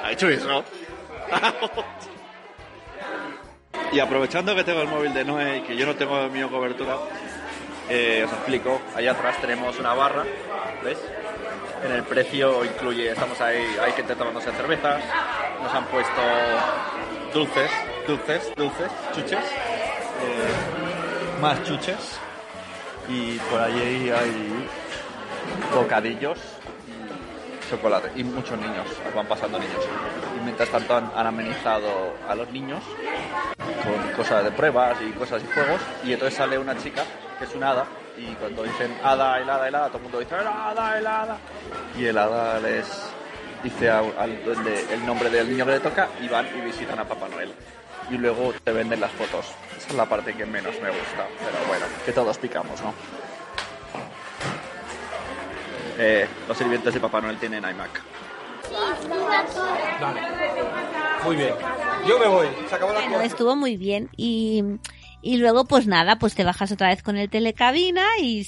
¿Ha 0.03 0.10
dicho 0.10 0.29
eso? 0.29 0.63
y 3.91 4.00
aprovechando 4.00 4.55
que 4.55 4.63
tengo 4.63 4.81
el 4.81 4.88
móvil 4.88 5.13
de 5.13 5.25
Noé 5.25 5.58
y 5.58 5.62
que 5.62 5.75
yo 5.75 5.86
no 5.86 5.96
tengo 5.96 6.20
el 6.22 6.31
mío 6.31 6.50
cobertura, 6.50 6.98
eh, 7.89 8.24
os 8.25 8.31
explico. 8.31 8.81
Allá 8.96 9.12
atrás 9.12 9.39
tenemos 9.41 9.77
una 9.79 9.93
barra, 9.93 10.24
¿ves? 10.84 10.98
En 11.83 11.91
el 11.91 12.03
precio 12.03 12.63
incluye, 12.63 13.11
estamos 13.11 13.41
ahí, 13.41 13.65
hay 13.81 13.91
gente 13.93 14.15
tomándose 14.15 14.51
cervezas, 14.51 15.01
nos 15.63 15.73
han 15.73 15.85
puesto 15.85 16.21
dulces, 17.33 17.71
dulces, 18.07 18.53
dulces, 18.55 18.91
chuches, 19.15 19.39
eh, 19.39 21.41
más 21.41 21.63
chuches 21.63 22.19
y 23.09 23.38
por 23.50 23.61
allí 23.61 24.11
hay 24.11 24.69
bocadillos 25.73 26.38
y 26.88 27.71
chocolate 27.71 28.11
y 28.15 28.23
muchos 28.23 28.59
niños, 28.59 28.85
van 29.15 29.25
pasando 29.25 29.57
niños. 29.57 29.83
Y 30.38 30.43
mientras 30.43 30.69
tanto 30.69 30.95
han, 30.95 31.11
han 31.15 31.25
amenizado 31.25 32.13
a 32.29 32.35
los 32.35 32.47
niños 32.51 32.83
con 33.57 34.13
cosas 34.13 34.43
de 34.43 34.51
pruebas 34.51 34.97
y 35.01 35.11
cosas 35.13 35.41
y 35.43 35.51
juegos 35.51 35.81
y 36.03 36.13
entonces 36.13 36.38
sale 36.38 36.59
una 36.59 36.77
chica 36.77 37.03
que 37.39 37.45
es 37.45 37.55
una 37.55 37.71
hada 37.71 37.88
y 38.18 38.34
cuando 38.36 38.63
dicen 38.63 38.96
hada, 39.03 39.39
helada, 39.39 39.68
helada, 39.68 39.88
todo 39.88 39.98
el 39.98 40.03
mundo 40.03 40.20
dice 40.20 40.36
helada, 40.36 40.98
helada 40.98 41.38
y 41.98 42.06
el 42.06 42.18
hada 42.18 42.60
les 42.60 42.86
dice 43.63 43.89
a- 43.89 44.00
al 44.18 44.44
duende 44.44 44.86
el 44.91 45.06
nombre 45.06 45.30
del 45.30 45.50
niño 45.50 45.65
que 45.65 45.72
le 45.72 45.80
toca 45.80 46.08
y 46.22 46.27
van 46.27 46.48
y 46.58 46.62
visitan 46.62 47.00
a 47.00 47.06
Papá 47.06 47.27
Noel 47.30 47.53
y 48.10 48.18
luego 48.18 48.53
te 48.63 48.72
venden 48.74 49.00
las 49.00 49.12
fotos. 49.12 49.46
Esa 49.77 49.88
es 49.89 49.94
la 49.96 50.06
parte 50.06 50.34
que 50.34 50.46
menos 50.46 50.74
me 50.82 50.89
gusta, 50.89 51.25
pero 51.39 51.65
bueno, 51.68 51.86
que 52.06 52.12
todos 52.12 52.38
picamos, 52.38 52.82
¿no? 52.82 52.94
Eh, 55.98 56.27
los 56.48 56.58
sirvientes 56.58 56.94
de 56.94 57.00
Papá 57.00 57.22
Noel 57.22 57.38
tienen 57.38 57.63
iMac. 57.63 58.01
Muy 61.24 61.36
bien. 61.36 61.53
Yo 62.08 62.18
me 62.20 62.27
voy. 62.27 62.48
Se 62.68 62.75
acabó 62.75 62.91
la 62.94 63.00
Bueno, 63.00 63.13
cosa. 63.15 63.25
estuvo 63.25 63.56
muy 63.56 63.77
bien 63.77 64.10
y, 64.18 64.63
y 65.21 65.37
luego 65.37 65.65
pues 65.65 65.87
nada, 65.87 66.17
pues 66.17 66.35
te 66.35 66.43
bajas 66.43 66.71
otra 66.71 66.89
vez 66.89 67.03
con 67.03 67.17
el 67.17 67.29
telecabina 67.29 68.05
y 68.21 68.47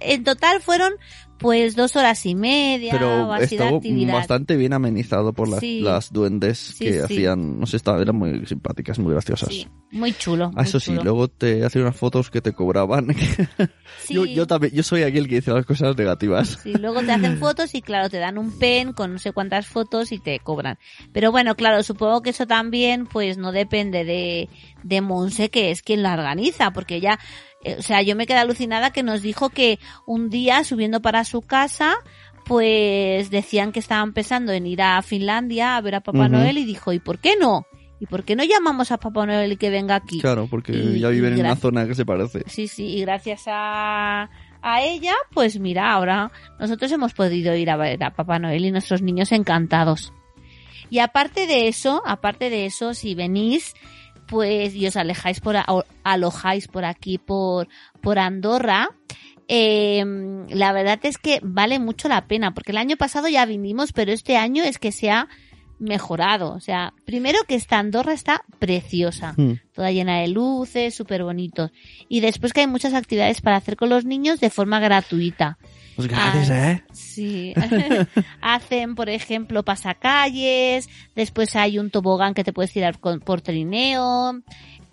en 0.00 0.24
total 0.24 0.60
fueron 0.60 0.94
pues 1.38 1.76
dos 1.76 1.96
horas 1.96 2.24
y 2.26 2.34
media 2.34 2.94
o 2.94 2.98
Pero 2.98 3.26
de 3.34 3.74
actividad. 3.76 4.14
bastante 4.14 4.56
bien 4.56 4.72
amenizado 4.72 5.32
por 5.32 5.48
las, 5.48 5.60
Sí. 5.60 5.80
las 5.80 6.12
duendes 6.12 6.58
Sí, 6.58 6.84
que 6.84 6.92
sí. 6.94 6.98
hacían, 7.00 7.58
no 7.60 7.66
sé, 7.66 7.76
estaban, 7.76 8.00
eran 8.00 8.16
muy 8.16 8.46
simpáticas, 8.46 8.98
muy 8.98 9.12
graciosas. 9.12 9.48
Sí, 9.50 9.66
muy 9.90 10.12
chulo. 10.12 10.46
Ah, 10.54 10.60
muy 10.60 10.64
eso 10.64 10.80
sí, 10.80 10.92
luego 11.02 11.28
te 11.28 11.64
hacían 11.64 11.84
unas 11.84 11.96
fotos 11.96 12.30
que 12.30 12.40
te 12.40 12.52
cobraban. 12.52 13.08
Yo, 14.08 14.26
yo 14.26 14.46
también, 14.46 14.74
yo 14.74 14.82
soy 14.82 15.02
aquel 15.02 15.28
que 15.28 15.36
dice 15.36 15.50
las 15.50 15.64
cosas 15.64 15.96
negativas. 15.96 16.58
Sí, 16.62 16.74
luego 16.74 17.00
te 17.02 17.12
hacen 17.12 17.38
fotos 17.40 17.74
y 17.74 17.80
claro, 17.80 18.10
te 18.10 18.18
dan 18.18 18.36
un 18.38 18.58
pen 18.58 18.92
con 18.92 19.12
no 19.14 19.18
sé 19.18 19.32
cuántas 19.32 19.66
fotos 19.66 20.12
y 20.12 20.18
te 20.18 20.38
cobran. 20.40 20.78
Pero 21.12 21.30
bueno, 21.32 21.54
claro, 21.54 21.82
supongo 21.82 22.20
que 22.22 22.30
eso 22.30 22.46
también 22.46 23.06
pues 23.06 23.38
no 23.38 23.50
depende 23.52 24.04
de, 24.04 24.48
de 24.82 25.00
Monse, 25.00 25.48
que 25.48 25.70
es 25.70 25.82
quien 25.82 26.02
la 26.02 26.12
organiza, 26.14 26.72
porque 26.72 27.00
ya, 27.00 27.18
o 27.78 27.82
sea, 27.82 28.02
yo 28.02 28.16
me 28.16 28.26
quedé 28.26 28.38
alucinada 28.38 28.90
que 28.92 29.02
nos 29.02 29.22
dijo 29.22 29.50
que 29.50 29.78
un 30.06 30.30
día 30.30 30.64
subiendo 30.64 31.00
para 31.00 31.24
su 31.24 31.42
casa, 31.42 31.94
pues 32.44 33.30
decían 33.30 33.72
que 33.72 33.80
estaban 33.80 34.12
pensando 34.12 34.52
en 34.52 34.66
ir 34.66 34.82
a 34.82 35.00
Finlandia 35.02 35.76
a 35.76 35.80
ver 35.80 35.94
a 35.96 36.00
Papá. 36.00 36.28
Noel 36.28 36.58
y 36.58 36.64
dijo, 36.64 36.92
¿y 36.92 36.98
por 36.98 37.18
qué 37.18 37.34
no? 37.40 37.66
¿Y 38.00 38.06
por 38.06 38.24
qué 38.24 38.36
no 38.36 38.44
llamamos 38.44 38.90
a 38.92 38.98
Papá 38.98 39.24
Noel 39.24 39.52
y 39.52 39.56
que 39.56 39.70
venga 39.70 39.94
aquí? 39.94 40.20
Claro, 40.20 40.46
porque 40.50 40.72
Y- 40.72 41.00
ya 41.00 41.08
viven 41.08 41.34
en 41.34 41.40
una 41.40 41.56
zona 41.56 41.86
que 41.86 41.94
se 41.94 42.04
parece. 42.04 42.42
Sí, 42.46 42.68
sí, 42.68 42.86
y 42.86 43.00
gracias 43.00 43.44
a, 43.46 44.28
a 44.60 44.82
ella, 44.82 45.14
pues 45.32 45.58
mira, 45.58 45.90
ahora 45.92 46.30
nosotros 46.58 46.92
hemos 46.92 47.14
podido 47.14 47.54
ir 47.56 47.70
a 47.70 47.76
ver 47.76 48.02
a 48.04 48.12
Papá 48.14 48.38
Noel 48.38 48.64
y 48.66 48.70
nuestros 48.70 49.00
niños 49.00 49.32
encantados. 49.32 50.12
Y 50.90 50.98
aparte 50.98 51.46
de 51.46 51.66
eso, 51.68 52.02
aparte 52.04 52.50
de 52.50 52.66
eso, 52.66 52.92
si 52.92 53.14
venís, 53.14 53.74
pues 54.26 54.74
y 54.74 54.86
os 54.86 54.96
alejáis 54.96 55.40
por, 55.40 55.56
alojáis 56.02 56.68
por 56.68 56.84
aquí, 56.84 57.18
por, 57.18 57.68
por 58.00 58.18
Andorra, 58.18 58.88
eh, 59.48 60.04
la 60.48 60.72
verdad 60.72 60.98
es 61.02 61.18
que 61.18 61.40
vale 61.42 61.78
mucho 61.78 62.08
la 62.08 62.26
pena, 62.26 62.54
porque 62.54 62.72
el 62.72 62.78
año 62.78 62.96
pasado 62.96 63.28
ya 63.28 63.44
vinimos, 63.44 63.92
pero 63.92 64.12
este 64.12 64.36
año 64.36 64.62
es 64.64 64.78
que 64.78 64.92
se 64.92 65.10
ha 65.10 65.28
mejorado. 65.78 66.52
O 66.52 66.60
sea, 66.60 66.94
primero 67.04 67.38
que 67.46 67.54
esta 67.54 67.78
Andorra 67.78 68.12
está 68.12 68.42
preciosa 68.58 69.34
Hmm. 69.36 69.54
toda 69.74 69.90
llena 69.90 70.20
de 70.20 70.28
luces, 70.28 70.94
súper 70.94 71.24
bonito. 71.24 71.70
Y 72.08 72.20
después 72.20 72.52
que 72.52 72.60
hay 72.60 72.66
muchas 72.66 72.94
actividades 72.94 73.40
para 73.40 73.56
hacer 73.56 73.76
con 73.76 73.88
los 73.88 74.04
niños 74.04 74.40
de 74.40 74.50
forma 74.50 74.80
gratuita. 74.80 75.58
Pues 75.96 76.08
gratis, 76.08 76.50
Ah, 76.50 76.70
¿eh? 76.72 76.82
Sí. 76.92 77.54
Hacen, 78.40 78.94
por 78.94 79.08
ejemplo, 79.08 79.62
pasacalles, 79.62 80.88
después 81.14 81.54
hay 81.56 81.78
un 81.78 81.90
tobogán 81.90 82.34
que 82.34 82.44
te 82.44 82.52
puedes 82.52 82.72
tirar 82.72 82.98
con, 82.98 83.20
por 83.20 83.40
trineo, 83.40 84.40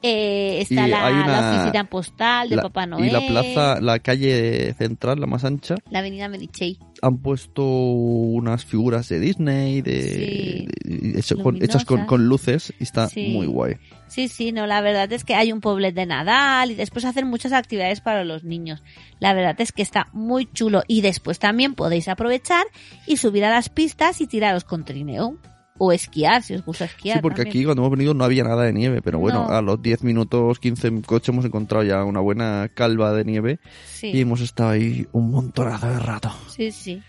eh, 0.03 0.59
está 0.61 0.87
la, 0.87 1.59
oficina 1.59 1.83
postal 1.85 2.49
de 2.49 2.55
La- 2.55 2.61
Papá 2.63 2.85
Noel. 2.85 3.05
y 3.07 3.11
la 3.11 3.21
plaza, 3.21 3.81
la 3.81 3.99
calle 3.99 4.73
central, 4.75 5.19
la 5.19 5.27
más 5.27 5.43
ancha, 5.45 5.75
La 5.89 5.99
avenida 5.99 6.27
Medichey. 6.27 6.79
Han 7.01 7.17
puesto 7.17 7.63
unas 7.65 8.63
figuras 8.65 9.09
de 9.09 9.19
Disney 9.19 9.81
de, 9.81 10.01
Sí. 10.03 10.67
de- 10.89 11.19
hecho 11.19 11.37
con- 11.41 11.61
hechas 11.63 11.83
con, 11.85 12.25
luces 12.27 12.73
y 12.79 12.83
está 12.83 13.07
Sí. 13.07 13.29
muy 13.29 13.47
guay. 13.47 13.77
Sí, 14.07 14.27
sí, 14.27 14.51
no, 14.51 14.67
la 14.67 14.81
verdad 14.81 15.11
es 15.13 15.23
que 15.23 15.33
hay 15.35 15.51
un 15.51 15.61
pueblo 15.61 15.91
de 15.91 16.05
Nadal 16.05 16.69
y 16.71 16.75
después 16.75 17.05
hacen 17.05 17.27
muchas 17.27 17.53
actividades 17.53 18.01
para 18.01 18.23
los 18.23 18.43
niños. 18.43 18.83
La 19.19 19.33
verdad 19.33 19.59
es 19.59 19.71
que 19.71 19.81
está 19.81 20.09
muy 20.13 20.45
chulo 20.51 20.83
y 20.87 21.01
después 21.01 21.39
también 21.39 21.73
podéis 21.75 22.07
aprovechar 22.07 22.65
y 23.07 23.17
subir 23.17 23.45
a 23.45 23.49
las 23.49 23.69
pistas 23.69 24.21
y 24.21 24.27
tiraros 24.27 24.63
con 24.63 24.83
trineo 24.85 25.37
o 25.77 25.91
esquiar 25.91 26.43
si 26.43 26.53
os 26.53 26.63
gusta 26.63 26.85
esquiar. 26.85 27.17
Sí, 27.17 27.21
porque 27.21 27.43
también. 27.43 27.51
aquí 27.57 27.65
cuando 27.65 27.81
hemos 27.81 27.91
venido 27.97 28.13
no 28.13 28.23
había 28.23 28.43
nada 28.43 28.63
de 28.63 28.73
nieve, 28.73 29.01
pero 29.01 29.19
bueno, 29.19 29.47
No. 29.47 29.53
a 29.55 29.61
los 29.61 29.81
10 29.81 30.03
minutos, 30.03 30.59
15 30.59 30.87
en 30.87 31.01
coche 31.01 31.31
hemos 31.31 31.45
encontrado 31.45 31.83
ya 31.83 32.03
una 32.03 32.19
buena 32.19 32.69
calva 32.73 33.13
de 33.13 33.25
nieve 33.25 33.59
Sí. 33.85 34.07
y 34.13 34.21
hemos 34.21 34.41
estado 34.41 34.71
ahí 34.71 35.07
un 35.11 35.31
montonazo 35.31 35.87
de 35.89 35.99
rato. 35.99 36.31
Sí, 36.47 36.71
sí. 36.71 37.01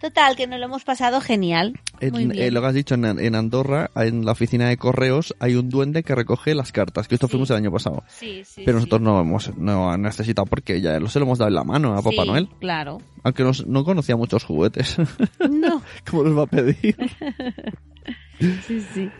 Total, 0.00 0.34
que 0.34 0.46
nos 0.46 0.58
lo 0.58 0.64
hemos 0.64 0.82
pasado 0.82 1.20
genial. 1.20 1.78
En- 2.00 2.12
Muy 2.12 2.24
bien. 2.24 2.42
eh, 2.42 2.50
lo 2.50 2.62
que 2.62 2.66
has 2.68 2.72
dicho, 2.74 2.94
en, 2.94 3.04
en 3.04 3.34
Andorra, 3.34 3.90
en 3.96 4.24
la 4.24 4.32
oficina 4.32 4.66
de 4.70 4.78
correos, 4.78 5.36
hay 5.40 5.56
un 5.56 5.68
duende 5.68 6.02
que 6.02 6.14
recoge 6.14 6.54
las 6.54 6.72
cartas, 6.72 7.06
que 7.06 7.16
esto 7.16 7.26
Sí. 7.26 7.32
fuimos 7.32 7.50
el 7.50 7.56
año 7.56 7.70
pasado. 7.70 8.02
Sí, 8.08 8.40
sí, 8.46 8.62
Pero 8.64 8.78
sí. 8.78 8.84
nosotros 8.86 9.02
no 9.02 9.20
hemos 9.20 9.54
no 9.58 9.94
necesitado 9.98 10.46
porque 10.46 10.80
ya 10.80 10.98
se 11.06 11.18
lo 11.18 11.26
hemos 11.26 11.36
dado 11.36 11.50
en 11.50 11.54
la 11.54 11.64
mano 11.64 11.92
a 11.92 12.00
Papá 12.02 12.24
Noel. 12.24 12.48
Claro. 12.60 13.02
Aunque 13.24 13.42
nos- 13.44 13.66
no 13.66 13.84
conocía 13.84 14.16
muchos 14.16 14.42
juguetes. 14.42 14.96
No. 15.50 15.82
¿Cómo 16.10 16.22
los 16.22 16.38
va 16.38 16.42
a 16.44 16.46
pedir? 16.46 16.96
Sí, 18.40 18.80
sí. 18.94 19.10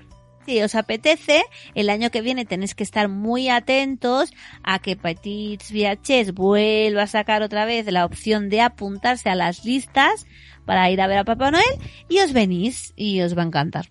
Si 0.46 0.62
os 0.62 0.74
apetece, 0.74 1.44
el 1.74 1.90
año 1.90 2.10
que 2.10 2.22
viene 2.22 2.44
tenéis 2.44 2.74
que 2.74 2.82
estar 2.82 3.08
muy 3.08 3.48
atentos 3.48 4.32
a 4.62 4.78
que 4.78 4.96
Petits 4.96 5.70
Viajes 5.70 6.32
vuelva 6.32 7.02
a 7.02 7.06
sacar 7.06 7.42
otra 7.42 7.66
vez 7.66 7.86
la 7.86 8.04
opción 8.04 8.48
de 8.48 8.62
apuntarse 8.62 9.28
a 9.28 9.34
las 9.34 9.64
listas 9.64 10.26
para 10.64 10.90
ir 10.90 11.00
a 11.00 11.06
ver 11.06 11.18
a 11.18 11.24
Papá 11.24 11.50
Noel 11.50 11.64
y 12.08 12.20
os 12.20 12.32
venís 12.32 12.94
y 12.96 13.20
os 13.20 13.36
va 13.36 13.42
a 13.42 13.46
encantar. 13.46 13.90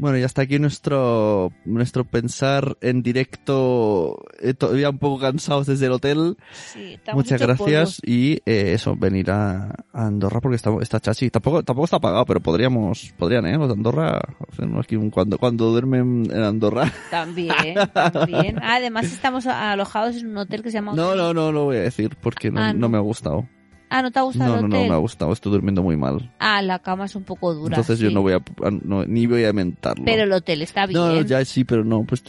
Bueno, 0.00 0.16
y 0.16 0.22
hasta 0.22 0.40
aquí 0.40 0.58
nuestro, 0.58 1.52
nuestro 1.66 2.04
pensar 2.06 2.78
en 2.80 3.02
directo, 3.02 4.24
eh, 4.40 4.54
todavía 4.54 4.88
un 4.88 4.96
poco 4.98 5.20
cansados 5.20 5.66
desde 5.66 5.86
el 5.86 5.92
hotel. 5.92 6.38
Sí, 6.54 6.98
Muchas 7.12 7.38
gracias 7.38 8.00
y 8.02 8.36
eh, 8.46 8.72
eso, 8.72 8.96
venir 8.96 9.30
a, 9.30 9.66
a 9.92 10.06
Andorra 10.06 10.40
porque 10.40 10.56
está, 10.56 10.70
está 10.80 11.00
chachi. 11.00 11.28
Tampoco, 11.28 11.62
tampoco 11.62 11.84
está 11.84 11.98
pagado, 12.00 12.24
pero 12.24 12.40
podríamos, 12.40 13.12
podrían, 13.18 13.44
¿eh? 13.44 13.58
Los 13.58 13.68
de 13.68 13.74
Andorra, 13.74 14.20
aquí 14.78 14.96
un 14.96 15.10
cuando, 15.10 15.36
cuando 15.36 15.70
duermen 15.70 16.26
en 16.32 16.42
Andorra. 16.44 16.90
También, 17.10 17.52
también. 17.92 18.58
Además 18.62 19.04
estamos 19.04 19.46
alojados 19.46 20.16
en 20.16 20.28
un 20.28 20.38
hotel 20.38 20.62
que 20.62 20.70
se 20.70 20.78
llama... 20.78 20.94
No, 20.94 21.14
no, 21.14 21.34
no 21.34 21.52
lo 21.52 21.64
voy 21.64 21.76
a 21.76 21.80
decir 21.80 22.16
porque 22.22 22.50
no, 22.50 22.58
Ah, 22.62 22.72
no 22.72 22.78
no. 22.80 22.88
me 22.88 22.96
ha 22.96 23.02
gustado. 23.02 23.46
Ah, 23.90 24.02
¿no 24.02 24.10
te 24.12 24.18
ha 24.20 24.22
gustado 24.22 24.50
No, 24.52 24.56
el 24.56 24.62
no, 24.62 24.68
no 24.68 24.76
hotel? 24.76 24.88
me 24.88 24.94
ha 24.94 24.98
gustado, 24.98 25.32
estoy 25.32 25.50
durmiendo 25.52 25.82
muy 25.82 25.96
mal. 25.96 26.32
Ah, 26.38 26.62
la 26.62 26.78
cama 26.78 27.06
es 27.06 27.16
un 27.16 27.24
poco 27.24 27.52
dura. 27.54 27.76
Entonces 27.76 27.98
yo 27.98 28.08
sí. 28.08 28.14
no 28.14 28.22
voy 28.22 28.34
a, 28.34 28.40
no- 28.84 29.04
ni 29.04 29.26
voy 29.26 29.44
a 29.44 29.52
mentarlo. 29.52 30.04
Pero 30.04 30.22
el 30.22 30.32
hotel 30.32 30.62
está 30.62 30.86
bien. 30.86 31.00
No, 31.00 31.12
no, 31.12 31.20
ya 31.22 31.44
sí, 31.44 31.64
pero 31.64 31.84
no, 31.84 32.04
pues 32.04 32.22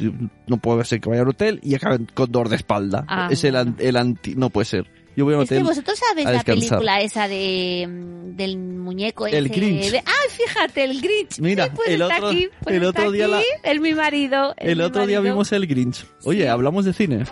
no 0.47 0.57
puede 0.57 0.83
ser 0.85 0.99
que 0.99 1.09
vaya 1.09 1.21
al 1.21 1.29
hotel 1.29 1.59
y 1.63 1.75
acabe 1.75 1.99
con 2.13 2.31
dolor 2.31 2.49
de 2.49 2.55
espalda. 2.55 3.05
Ah, 3.07 3.27
es 3.31 3.43
el, 3.43 3.55
el 3.77 3.95
anti, 3.95 4.35
no 4.35 4.49
puede 4.49 4.65
ser. 4.65 4.89
Yo 5.15 5.25
voy 5.25 5.33
a 5.33 5.37
un 5.37 5.43
Es 5.43 5.49
que 5.49 5.55
hotel. 5.55 5.67
vosotros 5.67 5.99
sabéis 5.99 6.29
la 6.31 6.41
película 6.41 7.01
esa 7.01 7.27
de 7.27 7.85
mm, 7.85 8.35
del 8.37 8.57
muñeco 8.57 9.27
El 9.27 9.47
ese 9.47 9.55
Grinch. 9.55 9.91
de- 9.91 9.97
¡Ay, 9.97 10.29
fíjate, 10.29 10.83
el 10.85 11.01
Grinch! 11.01 11.39
Mira, 11.41 11.65
Sí, 11.65 11.71
pues 11.75 11.89
el 11.89 12.01
está 12.01 12.15
otro- 12.15 12.27
aquí, 12.29 12.49
pues 12.63 12.75
el 12.77 12.83
está 12.83 12.99
otro 13.01 13.11
día 13.11 13.25
aquí, 13.25 13.33
la- 13.63 13.71
es 13.71 13.81
mi 13.81 13.93
marido. 13.93 14.53
es 14.57 14.69
El 14.69 14.77
mi 14.77 14.83
otro 14.85 15.05
día 15.05 15.19
marido. 15.19 15.33
vimos 15.33 15.51
el 15.51 15.67
Grinch. 15.67 16.05
Oye, 16.23 16.47
hablamos 16.49 16.85
de 16.85 16.93
cine. 16.93 17.25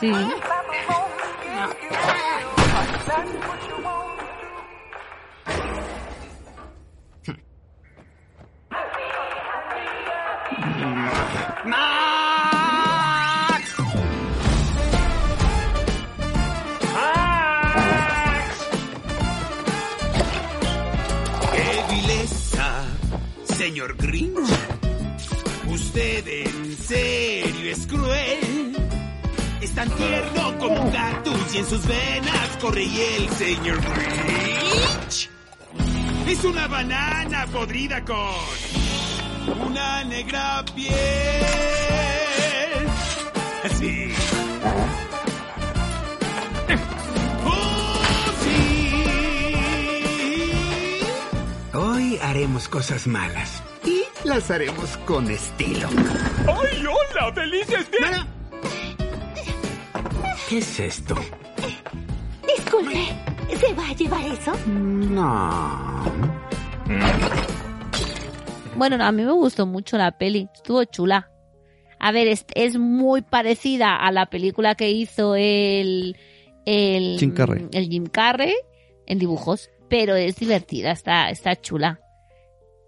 Sí. 0.00 0.10
¡Qué 11.62 11.68
vileza, 21.90 22.84
señor 23.44 23.94
Grinch! 23.98 24.38
Usted 25.68 26.26
en 26.28 26.78
serio 26.78 27.70
es 27.72 27.86
cruel. 27.86 28.76
Es 29.60 29.74
tan 29.74 29.90
tierno 29.90 30.58
como 30.58 30.80
un 30.80 30.90
cactus 30.90 31.54
y 31.54 31.58
en 31.58 31.66
sus 31.66 31.86
venas 31.86 32.56
corre 32.58 32.84
y 32.84 33.00
el 33.00 33.28
señor 33.30 33.80
Grinch. 33.82 35.28
Es 36.26 36.42
una 36.44 36.66
banana 36.68 37.46
podrida 37.52 38.02
con 38.02 38.79
una 39.46 40.04
negra 40.04 40.64
piel. 40.74 40.90
Así. 43.64 44.12
¡Oh, 47.44 48.02
sí! 48.42 49.02
Hoy 51.74 52.18
haremos 52.22 52.68
cosas 52.68 53.06
malas. 53.06 53.62
Y 53.84 54.02
las 54.24 54.50
haremos 54.50 54.96
con 54.98 55.30
estilo. 55.30 55.88
¡Ay, 56.46 56.84
hola! 56.86 57.32
¡Felices 57.34 57.90
días! 57.90 58.26
¿Qué 60.48 60.58
es 60.58 60.80
esto? 60.80 61.14
Disculpe, 62.56 63.06
¿se 63.58 63.72
va 63.74 63.86
a 63.88 63.92
llevar 63.92 64.26
eso? 64.26 64.52
No. 64.66 66.04
Bueno, 68.80 68.96
no, 68.98 69.04
a 69.04 69.12
mí 69.12 69.22
me 69.22 69.32
gustó 69.32 69.66
mucho 69.66 69.96
la 69.98 70.16
peli, 70.18 70.48
estuvo 70.54 70.82
chula. 70.84 71.30
A 71.98 72.12
ver, 72.12 72.28
es, 72.28 72.46
es 72.54 72.78
muy 72.78 73.20
parecida 73.22 73.94
a 73.94 74.10
la 74.10 74.26
película 74.26 74.74
que 74.74 74.90
hizo 74.90 75.36
el, 75.36 76.16
el 76.64 77.16
Jim 77.18 77.32
Carrey. 77.34 77.68
el 77.72 77.88
Jim 77.90 78.06
Carrey 78.06 78.54
en 79.06 79.18
dibujos, 79.18 79.68
pero 79.90 80.16
es 80.16 80.36
divertida, 80.36 80.92
está, 80.92 81.28
está 81.28 81.60
chula. 81.60 82.00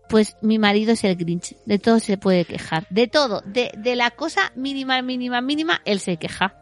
Pues 0.09 0.37
mi 0.41 0.59
marido 0.59 0.93
es 0.93 1.05
el 1.05 1.17
Grinch, 1.17 1.55
de 1.67 1.79
todo 1.79 2.01
se 2.01 2.17
puede 2.17 2.47
quejar, 2.47 2.87
de 2.91 3.07
todo, 3.07 3.43
de, 3.45 3.71
de 3.77 3.95
la 3.97 4.11
cosa 4.13 4.51
mínima, 4.57 5.01
mínima, 5.03 5.41
mínima, 5.43 5.83
él 5.85 6.01
se 6.01 6.17
queja. 6.17 6.57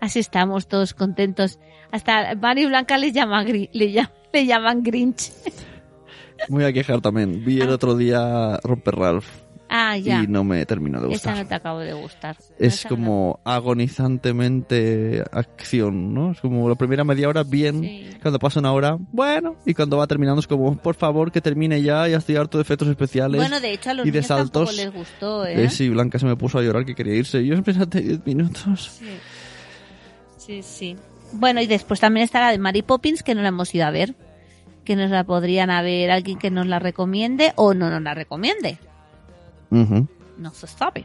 Así 0.00 0.18
estamos 0.18 0.66
todos 0.68 0.94
contentos. 0.94 1.58
Hasta 1.92 2.34
Mari 2.34 2.66
Blanca 2.66 2.98
le 2.98 3.12
llama 3.12 3.42
le, 3.44 3.68
llama- 3.92 4.12
le 4.32 4.46
llaman 4.46 4.82
Grinch. 4.82 5.30
Voy 6.48 6.64
a 6.64 6.72
quejar 6.72 7.00
también. 7.00 7.44
Vi 7.44 7.60
el 7.60 7.70
otro 7.70 7.96
día 7.96 8.58
Romper 8.62 8.94
Ralph 8.96 9.26
Ah, 9.70 9.98
ya. 9.98 10.22
y 10.22 10.26
no 10.26 10.44
me 10.44 10.64
terminó 10.64 10.98
de 10.98 11.08
Esa 11.08 11.30
gustar. 11.30 11.36
no 11.36 11.46
te 11.48 11.54
acabo 11.54 11.78
de 11.80 11.92
gustar. 11.92 12.36
Es 12.58 12.74
Esa 12.80 12.88
como 12.88 13.38
agonizantemente 13.44 15.22
acción, 15.30 16.14
¿no? 16.14 16.32
Es 16.32 16.40
como 16.40 16.68
la 16.68 16.74
primera 16.74 17.04
media 17.04 17.28
hora 17.28 17.42
bien, 17.42 17.82
Sí. 17.82 18.06
cuando 18.22 18.38
pasa 18.38 18.60
una 18.60 18.72
hora, 18.72 18.96
bueno, 19.12 19.56
y 19.66 19.74
cuando 19.74 19.98
va 19.98 20.06
terminando 20.06 20.40
es 20.40 20.46
como, 20.46 20.74
por 20.76 20.94
favor, 20.94 21.30
que 21.30 21.40
termine 21.42 21.82
ya, 21.82 22.08
ya 22.08 22.16
estoy 22.16 22.36
harto 22.36 22.56
de 22.58 22.62
efectos 22.62 22.88
especiales. 22.88 23.38
Bueno, 23.40 23.60
de 23.60 23.72
hecho 23.72 23.90
a 23.90 23.94
los 23.94 24.06
y 24.06 24.10
niños 24.10 24.26
saltos. 24.26 24.74
les 24.76 24.92
gustó, 24.92 25.44
¿eh? 25.44 25.64
Eh, 25.64 25.70
sí, 25.70 25.88
Blanca 25.90 26.18
se 26.18 26.24
me 26.26 26.36
puso 26.36 26.58
a 26.58 26.62
llorar 26.62 26.86
que 26.86 26.94
quería 26.94 27.14
irse. 27.14 27.44
Yo 27.44 27.54
espérate 27.54 28.00
10 28.00 28.24
minutos. 28.26 28.90
Sí. 28.98 29.06
Sí, 30.38 30.62
sí. 30.62 30.96
Bueno, 31.32 31.60
y 31.60 31.66
después 31.66 32.00
también 32.00 32.24
está 32.24 32.40
la 32.40 32.50
de 32.52 32.58
Mary 32.58 32.80
Poppins, 32.80 33.22
que 33.22 33.34
no 33.34 33.42
la 33.42 33.48
hemos 33.48 33.74
ido 33.74 33.84
a 33.84 33.90
ver. 33.90 34.14
Que 34.88 34.96
nos 34.96 35.10
la 35.10 35.22
podrían 35.24 35.68
haber 35.68 36.10
alguien 36.10 36.38
que 36.38 36.50
nos 36.50 36.66
la 36.66 36.78
recomiende 36.78 37.52
o 37.56 37.74
no 37.74 37.90
nos 37.90 38.00
la 38.00 38.14
recomiende. 38.14 38.78
No 39.70 40.50
se 40.54 40.66
sabe. 40.66 41.04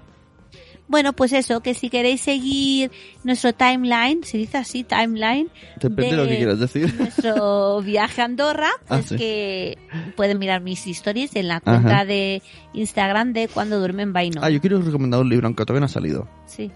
Bueno, 0.88 1.12
pues 1.12 1.34
eso, 1.34 1.60
que 1.60 1.74
si 1.74 1.90
queréis 1.90 2.22
seguir 2.22 2.92
nuestro 3.26 3.52
timeline, 3.52 4.24
se 4.24 4.38
dice 4.38 4.58
así, 4.58 4.86
timeline, 4.86 5.50
Depende 5.82 6.12
de 6.12 6.18
lo 6.24 6.28
que 6.30 6.38
quieras 6.38 6.60
decir. 6.60 6.94
nuestro 7.00 7.82
viaje 7.82 8.22
a 8.22 8.26
Andorra, 8.26 8.70
Ah, 8.84 8.86
pues 8.88 9.08
sí. 9.08 9.16
que 9.18 9.78
pueden 10.16 10.40
mirar 10.40 10.62
mis 10.62 10.88
stories 10.88 11.36
en 11.36 11.50
la 11.50 11.60
cuenta 11.60 11.96
Ajá. 11.98 12.06
de 12.06 12.42
Instagram 12.74 13.34
de 13.34 13.50
Cuando 13.50 13.80
Duermen 13.80 14.14
Vaino. 14.14 14.40
Ah, 14.44 14.50
yo 14.50 14.62
quiero 14.62 14.82
recomendar 14.82 15.20
un 15.20 15.28
libro, 15.30 15.48
aunque 15.48 15.66
todavía 15.66 15.82
no 15.82 15.86
ha 15.88 15.90
salido. 15.90 16.28
Sí. 16.46 16.72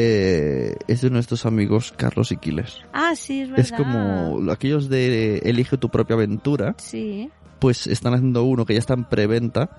Eh, 0.00 0.76
es 0.86 1.00
de 1.00 1.10
nuestros 1.10 1.44
amigos 1.44 1.92
Carlos 1.96 2.30
y 2.30 2.36
Quiles. 2.36 2.82
Ah, 2.92 3.14
sí, 3.16 3.40
es 3.40 3.50
verdad. 3.50 3.64
Es 3.64 3.72
como 3.72 4.48
aquellos 4.52 4.88
de 4.88 5.38
Elige 5.38 5.76
tu 5.76 5.88
propia 5.88 6.14
aventura, 6.14 6.76
Sí. 6.78 7.28
pues 7.58 7.88
están 7.88 8.14
haciendo 8.14 8.44
uno 8.44 8.64
que 8.64 8.74
ya 8.74 8.78
está 8.78 8.94
en 8.94 9.04
preventa 9.04 9.70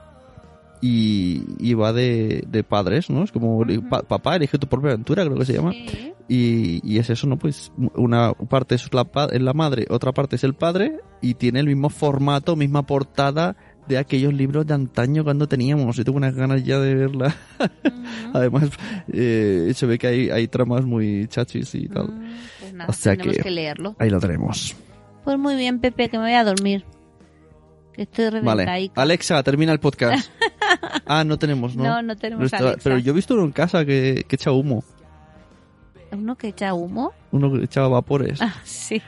y, 0.81 1.43
y 1.57 1.73
va 1.73 1.93
de, 1.93 2.43
de 2.47 2.63
padres, 2.65 3.09
¿no? 3.09 3.23
Es 3.23 3.31
como 3.31 3.65
pa- 3.89 4.01
papá, 4.03 4.35
elige 4.35 4.57
tu 4.57 4.67
propia 4.67 4.89
aventura, 4.91 5.23
creo 5.25 5.37
que 5.37 5.45
se 5.45 5.53
llama. 5.53 5.71
Sí. 5.71 6.13
Y, 6.27 6.81
y 6.83 6.99
es 6.99 7.09
eso, 7.09 7.25
¿no? 7.25 7.37
Pues 7.37 7.71
una 7.95 8.33
parte 8.33 8.75
es 8.75 8.93
la, 8.93 9.05
pa- 9.05 9.29
es 9.31 9.41
la 9.41 9.53
madre, 9.53 9.85
otra 9.89 10.11
parte 10.11 10.35
es 10.35 10.43
el 10.43 10.53
padre 10.53 10.99
y 11.21 11.35
tiene 11.35 11.59
el 11.61 11.65
mismo 11.67 11.89
formato, 11.89 12.55
misma 12.57 12.83
portada 12.85 13.55
de 13.89 13.97
aquellos 13.97 14.33
libros 14.33 14.65
de 14.67 14.75
antaño 14.75 15.23
cuando 15.23 15.47
teníamos. 15.47 15.97
Y 15.97 16.03
tengo 16.03 16.17
unas 16.17 16.35
ganas 16.35 16.63
ya 16.63 16.79
de 16.79 16.93
verla. 16.95 17.35
Además, 18.33 18.69
eh, 19.11 19.71
se 19.75 19.85
ve 19.87 19.97
que 19.97 20.07
hay, 20.07 20.29
hay 20.29 20.47
tramas 20.47 20.85
muy 20.85 21.27
chachis 21.27 21.73
y 21.75 21.89
tal. 21.89 22.07
Pues 22.59 22.73
nada, 22.73 22.89
O 22.89 22.93
sea 22.93 23.13
tenemos 23.13 23.37
que, 23.37 23.43
que 23.43 23.51
leerlo. 23.51 23.95
ahí 23.97 24.09
lo 24.11 24.19
tenemos. 24.19 24.75
Pues 25.25 25.37
muy 25.37 25.55
bien, 25.55 25.79
Pepe, 25.79 26.07
que 26.09 26.17
me 26.17 26.25
voy 26.25 26.33
a 26.33 26.43
dormir. 26.43 26.85
Estoy 27.97 28.29
Vale. 28.41 28.91
Alexa, 28.95 29.43
termina 29.43 29.73
el 29.73 29.79
podcast. 29.79 30.31
ah, 31.05 31.23
no 31.25 31.37
tenemos, 31.37 31.75
¿no? 31.75 31.83
No, 31.83 32.01
no 32.01 32.15
tenemos 32.15 32.53
Alexa. 32.53 32.79
Pero 32.81 32.97
yo 32.99 33.11
he 33.11 33.15
visto 33.15 33.33
uno 33.33 33.43
en 33.43 33.51
casa 33.51 33.83
que, 33.83 34.23
que 34.27 34.35
echa 34.35 34.51
humo. 34.51 34.83
¿Uno 36.11 36.37
que 36.37 36.47
echa 36.47 36.73
humo? 36.73 37.11
Uno 37.31 37.51
que 37.51 37.65
echaba 37.65 37.89
vapores. 37.89 38.41
Ah, 38.41 38.55
sí. 38.63 39.01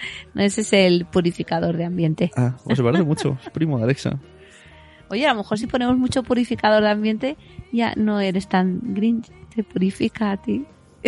No, 0.34 0.42
ese 0.42 0.60
es 0.60 0.72
el 0.72 1.06
purificador 1.06 1.76
de 1.76 1.84
ambiente. 1.84 2.30
Ah, 2.36 2.56
pues 2.64 2.76
se 2.78 2.84
parece 2.84 3.02
mucho. 3.02 3.38
Es 3.44 3.50
primo 3.50 3.78
de 3.78 3.84
Alexa. 3.84 4.18
Oye, 5.10 5.26
a 5.26 5.30
lo 5.32 5.38
mejor 5.38 5.58
si 5.58 5.66
ponemos 5.66 5.96
mucho 5.98 6.22
purificador 6.22 6.82
de 6.82 6.90
ambiente, 6.90 7.36
ya 7.72 7.94
no 7.96 8.20
eres 8.20 8.48
tan 8.48 8.94
grinch. 8.94 9.28
Te 9.54 9.64
purifica 9.64 10.30
a 10.30 10.36
ti. 10.36 10.64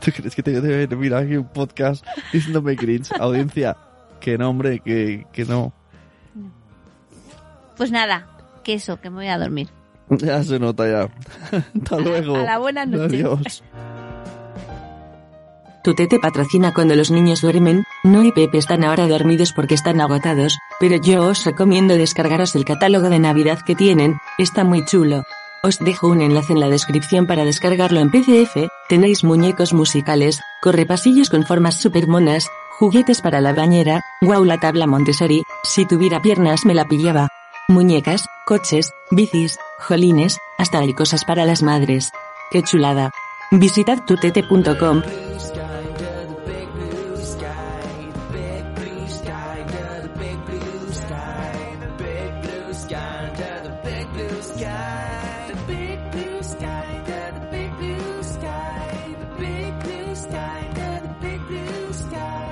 ¿Tú 0.00 0.10
crees 0.12 0.34
que 0.34 0.42
te 0.42 0.60
debe 0.60 0.86
venir 0.86 1.14
aquí 1.14 1.36
un 1.36 1.48
podcast 1.48 2.04
diciéndome 2.32 2.76
cringe? 2.76 3.12
Audiencia, 3.18 3.76
que 4.20 4.36
no, 4.36 4.50
hombre, 4.50 4.80
que, 4.80 5.26
que 5.32 5.46
no. 5.46 5.72
Pues 7.78 7.90
nada, 7.90 8.26
que 8.62 8.74
eso, 8.74 9.00
que 9.00 9.08
me 9.08 9.16
voy 9.16 9.28
a 9.28 9.38
dormir. 9.38 9.68
Ya 10.10 10.42
se 10.42 10.58
nota 10.58 10.86
ya. 10.86 11.08
Hasta 11.74 11.98
luego. 11.98 12.36
a 12.36 12.42
la 12.42 12.58
buena 12.58 12.84
noche. 12.84 13.16
Adiós. 13.16 13.62
Tutete 15.82 16.18
patrocina 16.18 16.74
cuando 16.74 16.94
los 16.94 17.10
niños 17.10 17.40
duermen, 17.40 17.84
no 18.04 18.22
y 18.22 18.32
Pepe 18.32 18.58
están 18.58 18.84
ahora 18.84 19.08
dormidos 19.08 19.52
porque 19.54 19.74
están 19.74 20.00
agotados, 20.02 20.58
pero 20.78 20.96
yo 20.96 21.26
os 21.26 21.44
recomiendo 21.44 21.96
descargaros 21.96 22.54
el 22.54 22.66
catálogo 22.66 23.08
de 23.08 23.18
Navidad 23.18 23.60
que 23.64 23.74
tienen, 23.74 24.18
está 24.36 24.62
muy 24.62 24.84
chulo. 24.84 25.24
Os 25.62 25.78
dejo 25.78 26.08
un 26.08 26.20
enlace 26.20 26.52
en 26.52 26.60
la 26.60 26.68
descripción 26.68 27.26
para 27.26 27.44
descargarlo 27.44 28.00
en 28.00 28.10
PDF, 28.10 28.68
tenéis 28.88 29.24
muñecos 29.24 29.72
musicales, 29.72 30.40
correpasillos 30.60 31.30
con 31.30 31.46
formas 31.46 31.76
super 31.76 32.06
monas, 32.08 32.50
juguetes 32.78 33.22
para 33.22 33.40
la 33.40 33.54
bañera, 33.54 34.02
wow 34.20 34.44
la 34.44 34.58
tabla 34.58 34.86
Montessori, 34.86 35.44
si 35.62 35.86
tuviera 35.86 36.20
piernas 36.20 36.66
me 36.66 36.74
la 36.74 36.86
pillaba. 36.86 37.28
Muñecas, 37.68 38.26
coches, 38.46 38.92
bicis, 39.10 39.58
jolines, 39.78 40.38
hasta 40.58 40.78
hay 40.80 40.92
cosas 40.92 41.24
para 41.24 41.46
las 41.46 41.62
madres. 41.62 42.10
¡Qué 42.50 42.62
chulada! 42.62 43.12
Visitad 43.52 44.04
tutete.com. 44.04 45.02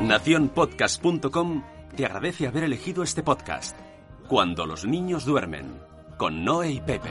Naciónpodcast.com 0.09 1.64
te 1.94 2.07
agradece 2.07 2.47
haber 2.47 2.64
elegido 2.64 3.03
este 3.03 3.23
podcast. 3.23 3.77
Cuando 4.27 4.64
los 4.64 4.87
niños 4.87 5.27
duermen, 5.27 5.83
con 6.16 6.47
Noé 6.47 6.73
y 6.73 6.81
Pepe. 6.81 7.11